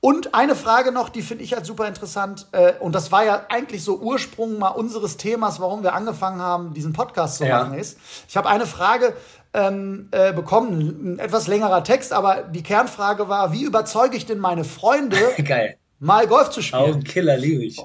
[0.00, 2.46] Und eine Frage noch, die finde ich halt super interessant.
[2.52, 6.74] Äh, und das war ja eigentlich so Ursprung mal unseres Themas, warum wir angefangen haben,
[6.74, 7.64] diesen Podcast zu Ja.
[7.64, 7.98] machen, ist.
[8.28, 9.14] Ich habe eine Frage
[9.54, 14.40] ähm, äh, bekommen, ein etwas längerer Text, aber die Kernfrage war, wie überzeuge ich denn
[14.40, 15.16] meine Freunde,
[16.00, 16.82] mal Golf zu spielen?
[16.82, 17.78] Augenkiller liebe ich.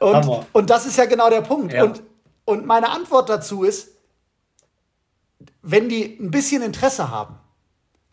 [0.00, 0.46] Und, Hammer.
[0.52, 1.74] und das ist ja genau der Punkt.
[1.74, 1.84] Ja.
[1.84, 2.02] Und,
[2.46, 3.88] und meine Antwort dazu ist,
[5.70, 7.36] wenn die ein bisschen Interesse haben,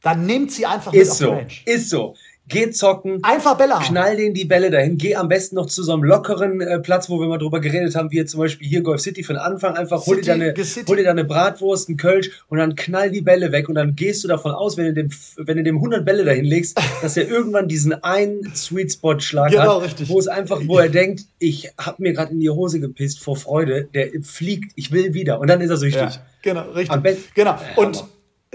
[0.01, 1.53] dann nehmt sie einfach mit Ist auf so, die Range.
[1.65, 2.15] ist so.
[2.47, 4.97] Geh zocken, Einfach Bälle knall denen die Bälle dahin.
[4.99, 7.95] Geh am besten noch zu so einem lockeren äh, Platz, wo wir mal drüber geredet
[7.95, 9.75] haben, wie jetzt zum Beispiel hier Golf City für den Anfang.
[9.75, 10.85] Einfach hol dir, City, deine, City.
[10.87, 13.67] hol dir deine Bratwurst, einen Kölsch und dann knall die Bälle weg.
[13.67, 16.45] Und dann gehst du davon aus, wenn du dem, wenn du dem 100 Bälle dahin
[16.45, 20.09] legst, dass er irgendwann diesen einen Sweet Spot Schlag Genau, hat, richtig.
[20.09, 23.37] wo es einfach, wo er denkt, ich hab mir gerade in die Hose gepisst vor
[23.37, 25.39] Freude, der fliegt, ich will wieder.
[25.39, 25.99] Und dann ist er süchtig.
[25.99, 26.91] Ja, genau, richtig.
[26.91, 27.57] Am Genau.
[27.75, 28.03] Und.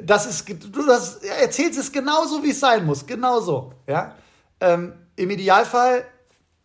[0.05, 3.07] Das ist, du das erzählst es genauso, wie es sein muss.
[3.07, 3.73] Genauso.
[3.87, 4.15] Ja?
[4.61, 6.05] Ähm, Im Idealfall,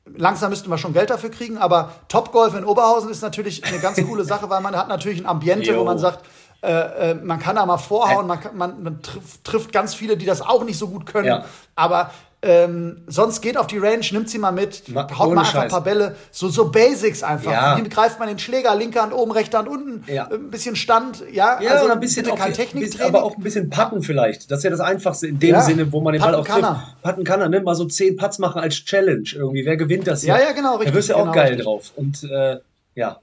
[0.05, 4.01] langsam müssten wir schon Geld dafür kriegen, aber Topgolf in Oberhausen ist natürlich eine ganz
[4.05, 5.83] coole Sache, weil man hat natürlich ein Ambiente, wo Jo.
[5.85, 6.25] man sagt,
[6.61, 10.17] äh, äh, man kann da mal vorhauen, man, kann, man, man trifft, trifft ganz viele,
[10.17, 11.27] die das auch nicht so gut können.
[11.27, 11.45] Ja.
[11.75, 12.11] Aber
[12.45, 15.61] ähm, sonst geht auf die Range, nimmt sie mal mit, Ma- haut mal einfach ein
[15.63, 15.71] Scheiß.
[15.71, 16.15] paar Bälle.
[16.31, 17.51] So, so Basics einfach.
[17.51, 17.77] Ja.
[17.77, 20.27] Wie greift man den Schläger, linke Hand oben, rechte Hand unten, Ja.
[20.31, 23.69] ein bisschen Stand, ja, Ja, also ein bisschen auch, ein bisschen, aber auch ein bisschen
[23.69, 24.51] Patten vielleicht.
[24.51, 26.47] Das ist ja das Einfachste in dem Ja, Sinne, wo man den Ball Patten auch
[26.47, 26.73] kann trifft.
[26.93, 26.97] er.
[27.01, 27.61] Patten kann er, ne?
[27.61, 29.65] Mal so zehn Putts machen als Challenge irgendwie.
[29.65, 30.35] Wer gewinnt das hier?
[30.35, 31.65] Ja, ja, genau, Da richtig, wirst du ja auch genau, geil richtig.
[31.65, 31.91] drauf.
[31.95, 32.59] Und äh.
[32.95, 33.19] Ja,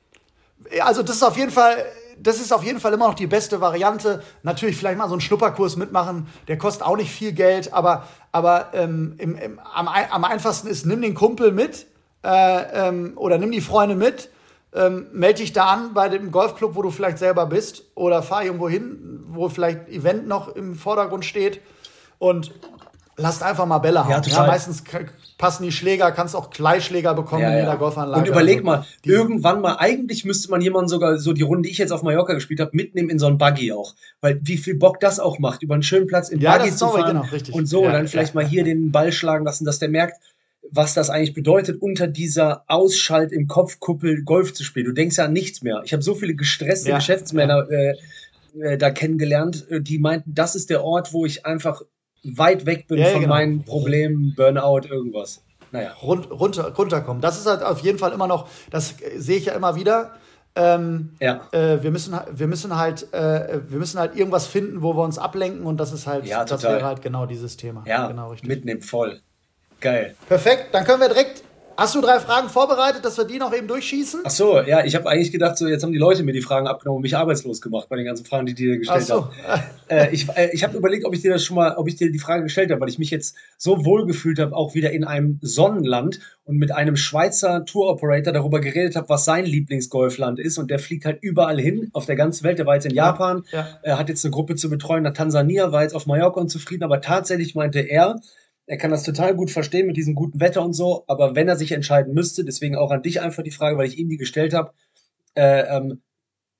[0.80, 1.76] also das ist auf jeden Fall,
[2.22, 4.22] das ist auf jeden Fall immer noch die beste Variante.
[4.42, 8.70] Natürlich vielleicht mal so einen Schnupperkurs mitmachen, der kostet auch nicht viel Geld, aber, aber
[8.72, 11.86] ähm, im, im, am, am einfachsten ist, nimm den Kumpel mit
[12.24, 14.30] äh, ähm, oder nimm die Freunde mit,
[14.74, 18.44] ähm, melde dich da an bei dem Golfclub, wo du vielleicht selber bist oder fahr
[18.44, 21.60] irgendwo hin, wo vielleicht Event noch im Vordergrund steht
[22.18, 22.52] und
[23.16, 24.10] lasst einfach mal Bälle haben.
[24.10, 24.46] Ja, total.
[24.46, 24.82] meistens
[25.38, 27.74] passen die Schläger, kannst auch Gleichschläger bekommen Ja, in jeder ja.
[27.74, 28.20] Golfanlage.
[28.22, 31.62] Und überleg Also, mal, die- irgendwann mal, eigentlich müsste man jemanden sogar, so die Runde,
[31.66, 33.94] die ich jetzt auf Mallorca gespielt habe, mitnehmen in so einen Buggy auch.
[34.20, 36.78] Weil wie viel Bock das auch macht, über einen schönen Platz im Ja, Buggy das
[36.78, 37.54] zu fahren genau, richtig.
[37.54, 38.40] und so, Ja, und dann ja, vielleicht ja.
[38.40, 40.16] mal hier den Ball schlagen lassen, dass der merkt,
[40.70, 44.86] was das eigentlich bedeutet, unter dieser Ausschalt im Kopfkuppel Golf zu spielen.
[44.86, 45.82] Du denkst ja an nichts mehr.
[45.84, 47.94] Ich habe so viele gestresste Ja, Geschäftsmänner äh,
[48.60, 51.82] äh, da kennengelernt, äh, die meinten, das ist der Ort, wo ich einfach
[52.24, 53.34] weit weg bin Ja, von genau.
[53.34, 55.42] meinen Problemen, Burnout, irgendwas.
[55.70, 55.92] Naja.
[56.02, 57.22] run, runter, runterkommen.
[57.22, 60.12] Das ist halt auf jeden Fall immer noch, das äh, sehe ich ja immer wieder.
[60.54, 61.40] Ähm, Ja.
[61.52, 65.16] äh, wir, müssen, wir, müssen halt, äh, wir müssen halt irgendwas finden, wo wir uns
[65.18, 67.84] ablenken und das ist halt, Ja, das wäre halt genau dieses Thema.
[67.86, 68.48] Ja, genau, richtig.
[68.48, 69.20] mitnehmen, voll.
[69.80, 70.14] Geil.
[70.28, 71.42] Perfekt, dann können wir direkt.
[71.76, 74.20] Hast du drei Fragen vorbereitet, dass wir die noch eben durchschießen?
[74.24, 76.66] Ach so, ja, ich habe eigentlich gedacht, so jetzt haben die Leute mir die Fragen
[76.66, 79.28] abgenommen und mich arbeitslos gemacht bei den ganzen Fragen, die die dir gestellt Ach so.
[79.46, 79.62] haben.
[79.88, 82.10] Äh, ich äh, ich habe überlegt, ob ich dir das schon mal, ob ich dir
[82.10, 85.04] die Frage gestellt habe, weil ich mich jetzt so wohl gefühlt habe, auch wieder in
[85.04, 90.70] einem Sonnenland und mit einem Schweizer Tour-Operator darüber geredet habe, was sein Lieblingsgolfland ist und
[90.70, 92.58] der fliegt halt überall hin auf der ganzen Welt.
[92.58, 93.78] Der war jetzt in Japan, ja.
[93.82, 97.00] er hat jetzt eine Gruppe zu betreuen nach Tansania, war jetzt auf Mallorca unzufrieden, aber
[97.00, 98.20] tatsächlich meinte er,
[98.72, 101.56] er kann das total gut verstehen mit diesem guten Wetter und so, aber wenn er
[101.56, 104.54] sich entscheiden müsste, deswegen auch an dich einfach die Frage, weil ich ihm die gestellt
[104.54, 104.72] habe,
[105.34, 106.00] äh, ähm,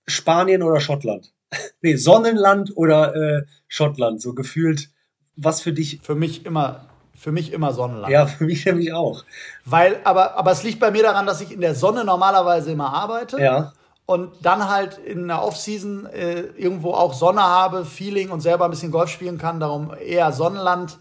[0.07, 1.33] Spanien oder Schottland?
[1.81, 4.91] nee, Sonnenland oder äh, Schottland, so gefühlt,
[5.37, 6.85] was für dich, Für mich immer,
[7.15, 8.13] für mich immer Sonnenland.
[8.13, 9.25] ja, für mich nämlich auch.
[9.65, 12.93] Weil, aber, aber es liegt bei mir daran, dass ich in der Sonne normalerweise immer
[12.93, 13.41] arbeite.
[13.41, 13.73] Ja,
[14.05, 18.71] und dann halt in der Offseason äh, irgendwo auch Sonne habe, Feeling und selber ein
[18.71, 19.61] bisschen Golf spielen kann.
[19.61, 20.99] Darum eher Sonnenland,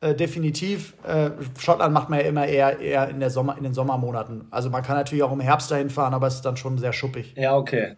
[0.00, 0.94] äh, definitiv.
[1.04, 4.46] Äh, Schottland macht man ja immer eher, eher in, der Sommer, in den Sommermonaten.
[4.50, 6.92] Also man kann natürlich auch im Herbst dahin fahren, aber es ist dann schon sehr
[6.92, 7.34] schuppig.
[7.36, 7.96] ja, okay.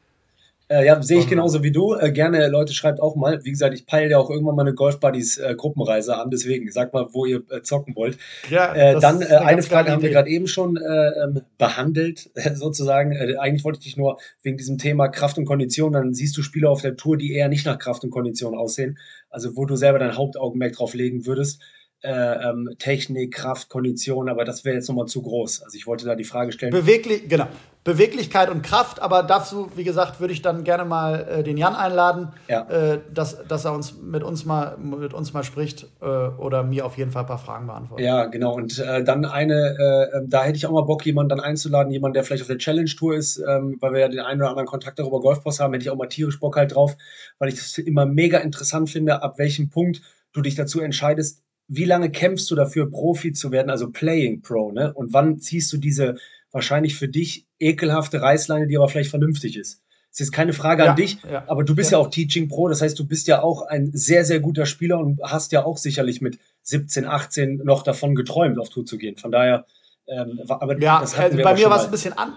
[0.71, 1.95] Äh, ja, sehe ich genauso wie du.
[1.95, 3.45] Äh, gerne, Leute, schreibt auch mal.
[3.45, 6.31] Wie gesagt, ich peile ja auch irgendwann mal eine Golf Buddies äh, Gruppenreise an.
[6.31, 8.19] Deswegen, sag mal, wo ihr zocken wollt.
[8.51, 13.17] Ja, dann eine, eine Frage haben wir gerade eben schon ähm, behandelt, sozusagen.
[13.41, 16.71] eigentlich wollte ich dich nur wegen diesem Thema Kraft und Kondition, dann siehst du Spieler
[16.71, 18.97] auf der Tour, die eher nicht nach Kraft und Kondition aussehen.
[19.29, 21.61] Also wo du selber dein Hauptaugenmerk drauf legen würdest
[22.03, 25.63] äh, ähm, Technik, Kraft, Kondition, aber das wäre jetzt nochmal zu groß.
[25.63, 26.73] Also ich wollte da die Frage stellen.
[26.73, 27.47] Beweglich, genau.
[27.83, 31.75] Beweglichkeit und Kraft, aber dazu, wie gesagt, würde ich dann gerne mal äh, den Jan
[31.75, 32.69] einladen, ja.
[32.69, 36.85] äh, dass, dass er uns mit uns mal mit uns mal spricht äh, oder mir
[36.85, 38.05] auf jeden Fall ein paar Fragen beantwortet.
[38.05, 38.55] Ja, genau.
[38.55, 41.91] Und äh, dann eine, äh, ähm, da hätte ich auch mal Bock, jemanden dann einzuladen,
[41.91, 44.69] jemanden, der vielleicht auf der Challenge-Tour ist, ähm, weil wir ja den einen oder anderen
[44.69, 46.99] Kontakt darüber Golfpost haben, hätte ich auch mal tierisch Bock halt drauf,
[47.39, 51.43] weil ich das immer mega interessant finde, ab welchem Punkt du dich dazu entscheidest,
[51.73, 54.93] wie lange kämpfst du dafür, Profi zu werden, also Playing Pro, ne?
[54.93, 56.17] Und wann ziehst du diese
[56.51, 59.81] wahrscheinlich für dich ekelhafte Reißleine, die aber vielleicht vernünftig ist?
[60.11, 61.99] Das ist jetzt keine Frage ja, an dich, ja, aber du bist ja.
[61.99, 62.05] ja.
[62.05, 65.21] auch Teaching Pro, das heißt, du bist ja auch ein sehr, sehr guter Spieler und
[65.23, 69.17] hast ja auch sicherlich mit 17, 18 noch davon geträumt, auf Tour zu gehen.
[69.17, 69.65] Von daher,
[70.09, 72.33] ähm, aber ja, das also bei mir war es ein bisschen an,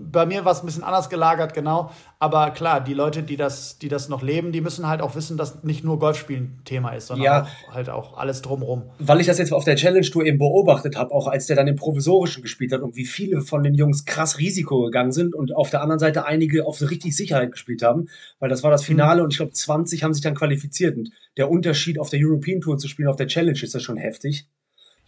[0.00, 1.90] bei mir war es ein bisschen anders gelagert, genau.
[2.20, 5.36] Aber klar, die Leute, die das, die das noch leben, die müssen halt auch wissen,
[5.36, 8.84] dass nicht nur Golfspielen Thema ist, sondern ja, auch, halt auch alles drumherum.
[9.00, 11.66] Weil ich das jetzt auf der Challenge Tour eben beobachtet habe, auch als der dann
[11.66, 15.54] im Provisorischen gespielt hat und wie viele von den Jungs krass Risiko gegangen sind und
[15.56, 19.20] auf der anderen Seite einige auf richtig Sicherheit gespielt haben, weil das war das Finale
[19.20, 19.24] mhm.
[19.24, 22.78] und ich glaube 20 haben sich dann qualifiziert und der Unterschied auf der European Tour
[22.78, 24.46] zu spielen auf der Challenge ist ja schon heftig.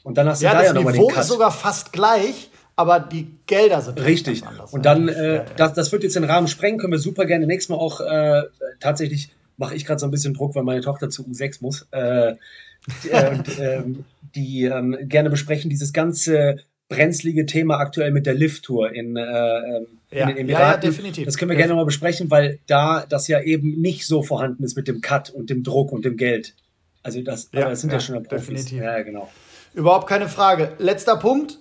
[0.03, 1.20] Und dann hast du ja, da ja nochmal den Cut.
[1.20, 2.49] ist sogar fast gleich
[2.81, 4.43] aber die Gelder sind richtig.
[4.47, 7.47] Anders, und dann, äh, das, das wird jetzt den Rahmen sprengen, können wir super gerne
[7.47, 8.43] nächstes Mal auch äh,
[8.81, 11.87] tatsächlich mache ich gerade so ein bisschen Druck, weil meine Tochter zu U6 muss.
[11.91, 12.31] Äh,
[13.11, 14.05] äh, und, ähm,
[14.35, 16.57] die ähm, gerne besprechen dieses ganze
[16.89, 20.22] brenzlige Thema aktuell mit der Lift-Tour in, äh, ähm, ja.
[20.22, 20.49] in den Emiraten.
[20.49, 21.26] Ja, ja, definitiv.
[21.26, 24.76] Das können wir gerne mal besprechen, weil da das ja eben nicht so vorhanden ist
[24.76, 26.55] mit dem Cut und dem Druck und dem Geld.
[27.03, 28.47] Also das, ja, das sind ja, schon Profis.
[28.47, 28.81] Definitiv.
[28.81, 29.31] Ja, genau.
[29.74, 30.72] Überhaupt keine Frage.
[30.78, 31.59] Letzter Punkt.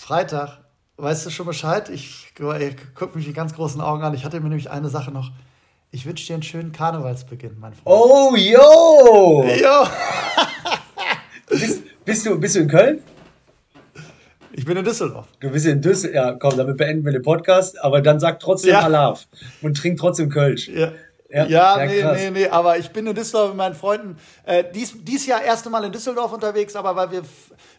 [0.00, 0.60] Freitag.
[0.96, 1.90] Weißt du schon Bescheid?
[1.90, 4.14] Ich, ich gucke mich in ganz großen Augen an.
[4.14, 5.30] Ich hatte mir nämlich eine Sache noch.
[5.90, 7.84] Ich wünsche dir einen schönen Karnevalsbeginn, mein Freund.
[7.84, 9.44] Oh, yo!
[9.44, 9.86] Jo!
[11.50, 13.02] bist, bist, du, bist du in Köln?
[14.52, 15.26] Ich bin in Düsseldorf.
[15.38, 16.14] Du bist in Düsseldorf.
[16.14, 17.80] Ja, komm, damit beenden wir den Podcast.
[17.84, 18.80] Aber dann sag trotzdem ja.
[18.80, 19.28] Alav
[19.60, 20.68] und trink trotzdem Kölsch.
[20.68, 20.92] Ja.
[21.32, 22.18] Ja, ja, nee, krass.
[22.18, 24.16] nee, nee, aber ich bin in Düsseldorf mit meinen Freunden.
[24.44, 27.22] Äh, dies, dies Jahr erste Mal in Düsseldorf unterwegs, aber weil wir,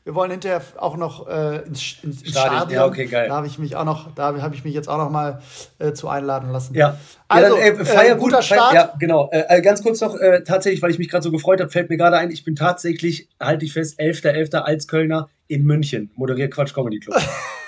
[0.05, 2.31] wir wollen hinterher auch noch äh, ins, ins, Stadion.
[2.31, 2.71] Stadion.
[2.71, 3.27] Ja, okay, geil.
[3.27, 5.41] Da habe ich mich auch noch, da habe ich mich jetzt auch noch mal
[5.79, 6.75] äh, zu einladen lassen.
[6.75, 6.97] Ja.
[7.27, 8.73] Also, ja, dann, feier äh, guter gut, Start.
[8.73, 9.29] Ja, genau.
[9.31, 11.97] Äh, äh, ganz kurz noch, tatsächlich, weil ich mich gerade so gefreut habe, fällt mir
[11.97, 14.49] gerade ein, ich bin tatsächlich, halte ich fest, 11.11.
[14.49, 14.57] .11.
[14.59, 17.21] als Kölner in München, moderiert Quatsch Comedy Club.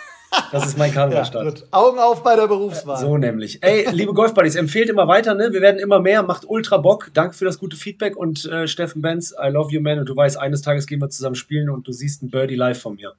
[0.51, 1.43] Das ist mein Karnevalstart.
[1.43, 2.99] Ja, Augen auf bei der Berufswahl.
[2.99, 3.61] So nämlich.
[3.61, 5.51] Ey, liebe Golfbuddies, empfehlt immer weiter, ne?
[5.51, 7.11] Wir werden immer mehr, macht ultra Bock.
[7.13, 9.99] Danke für das gute Feedback und äh, Steffen Benz, I love you, man.
[9.99, 12.81] Und du weißt, eines Tages gehen wir zusammen spielen und du siehst ein Birdie live
[12.81, 13.13] von mir.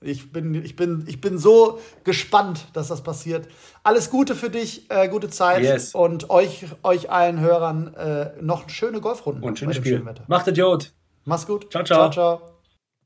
[0.00, 3.48] Ich bin, ich, bin, ich bin so gespannt, dass das passiert.
[3.82, 5.94] Alles Gute für dich, äh, gute Zeit yes.
[5.94, 9.42] und euch, euch allen Hörern äh, noch schöne Golfrunden.
[9.42, 10.04] Und schönes Spiel.
[10.28, 10.92] Macht Idiot.
[11.24, 11.70] Mach's gut.
[11.70, 12.10] Ciao, ciao.
[12.10, 12.57] ciao, ciao.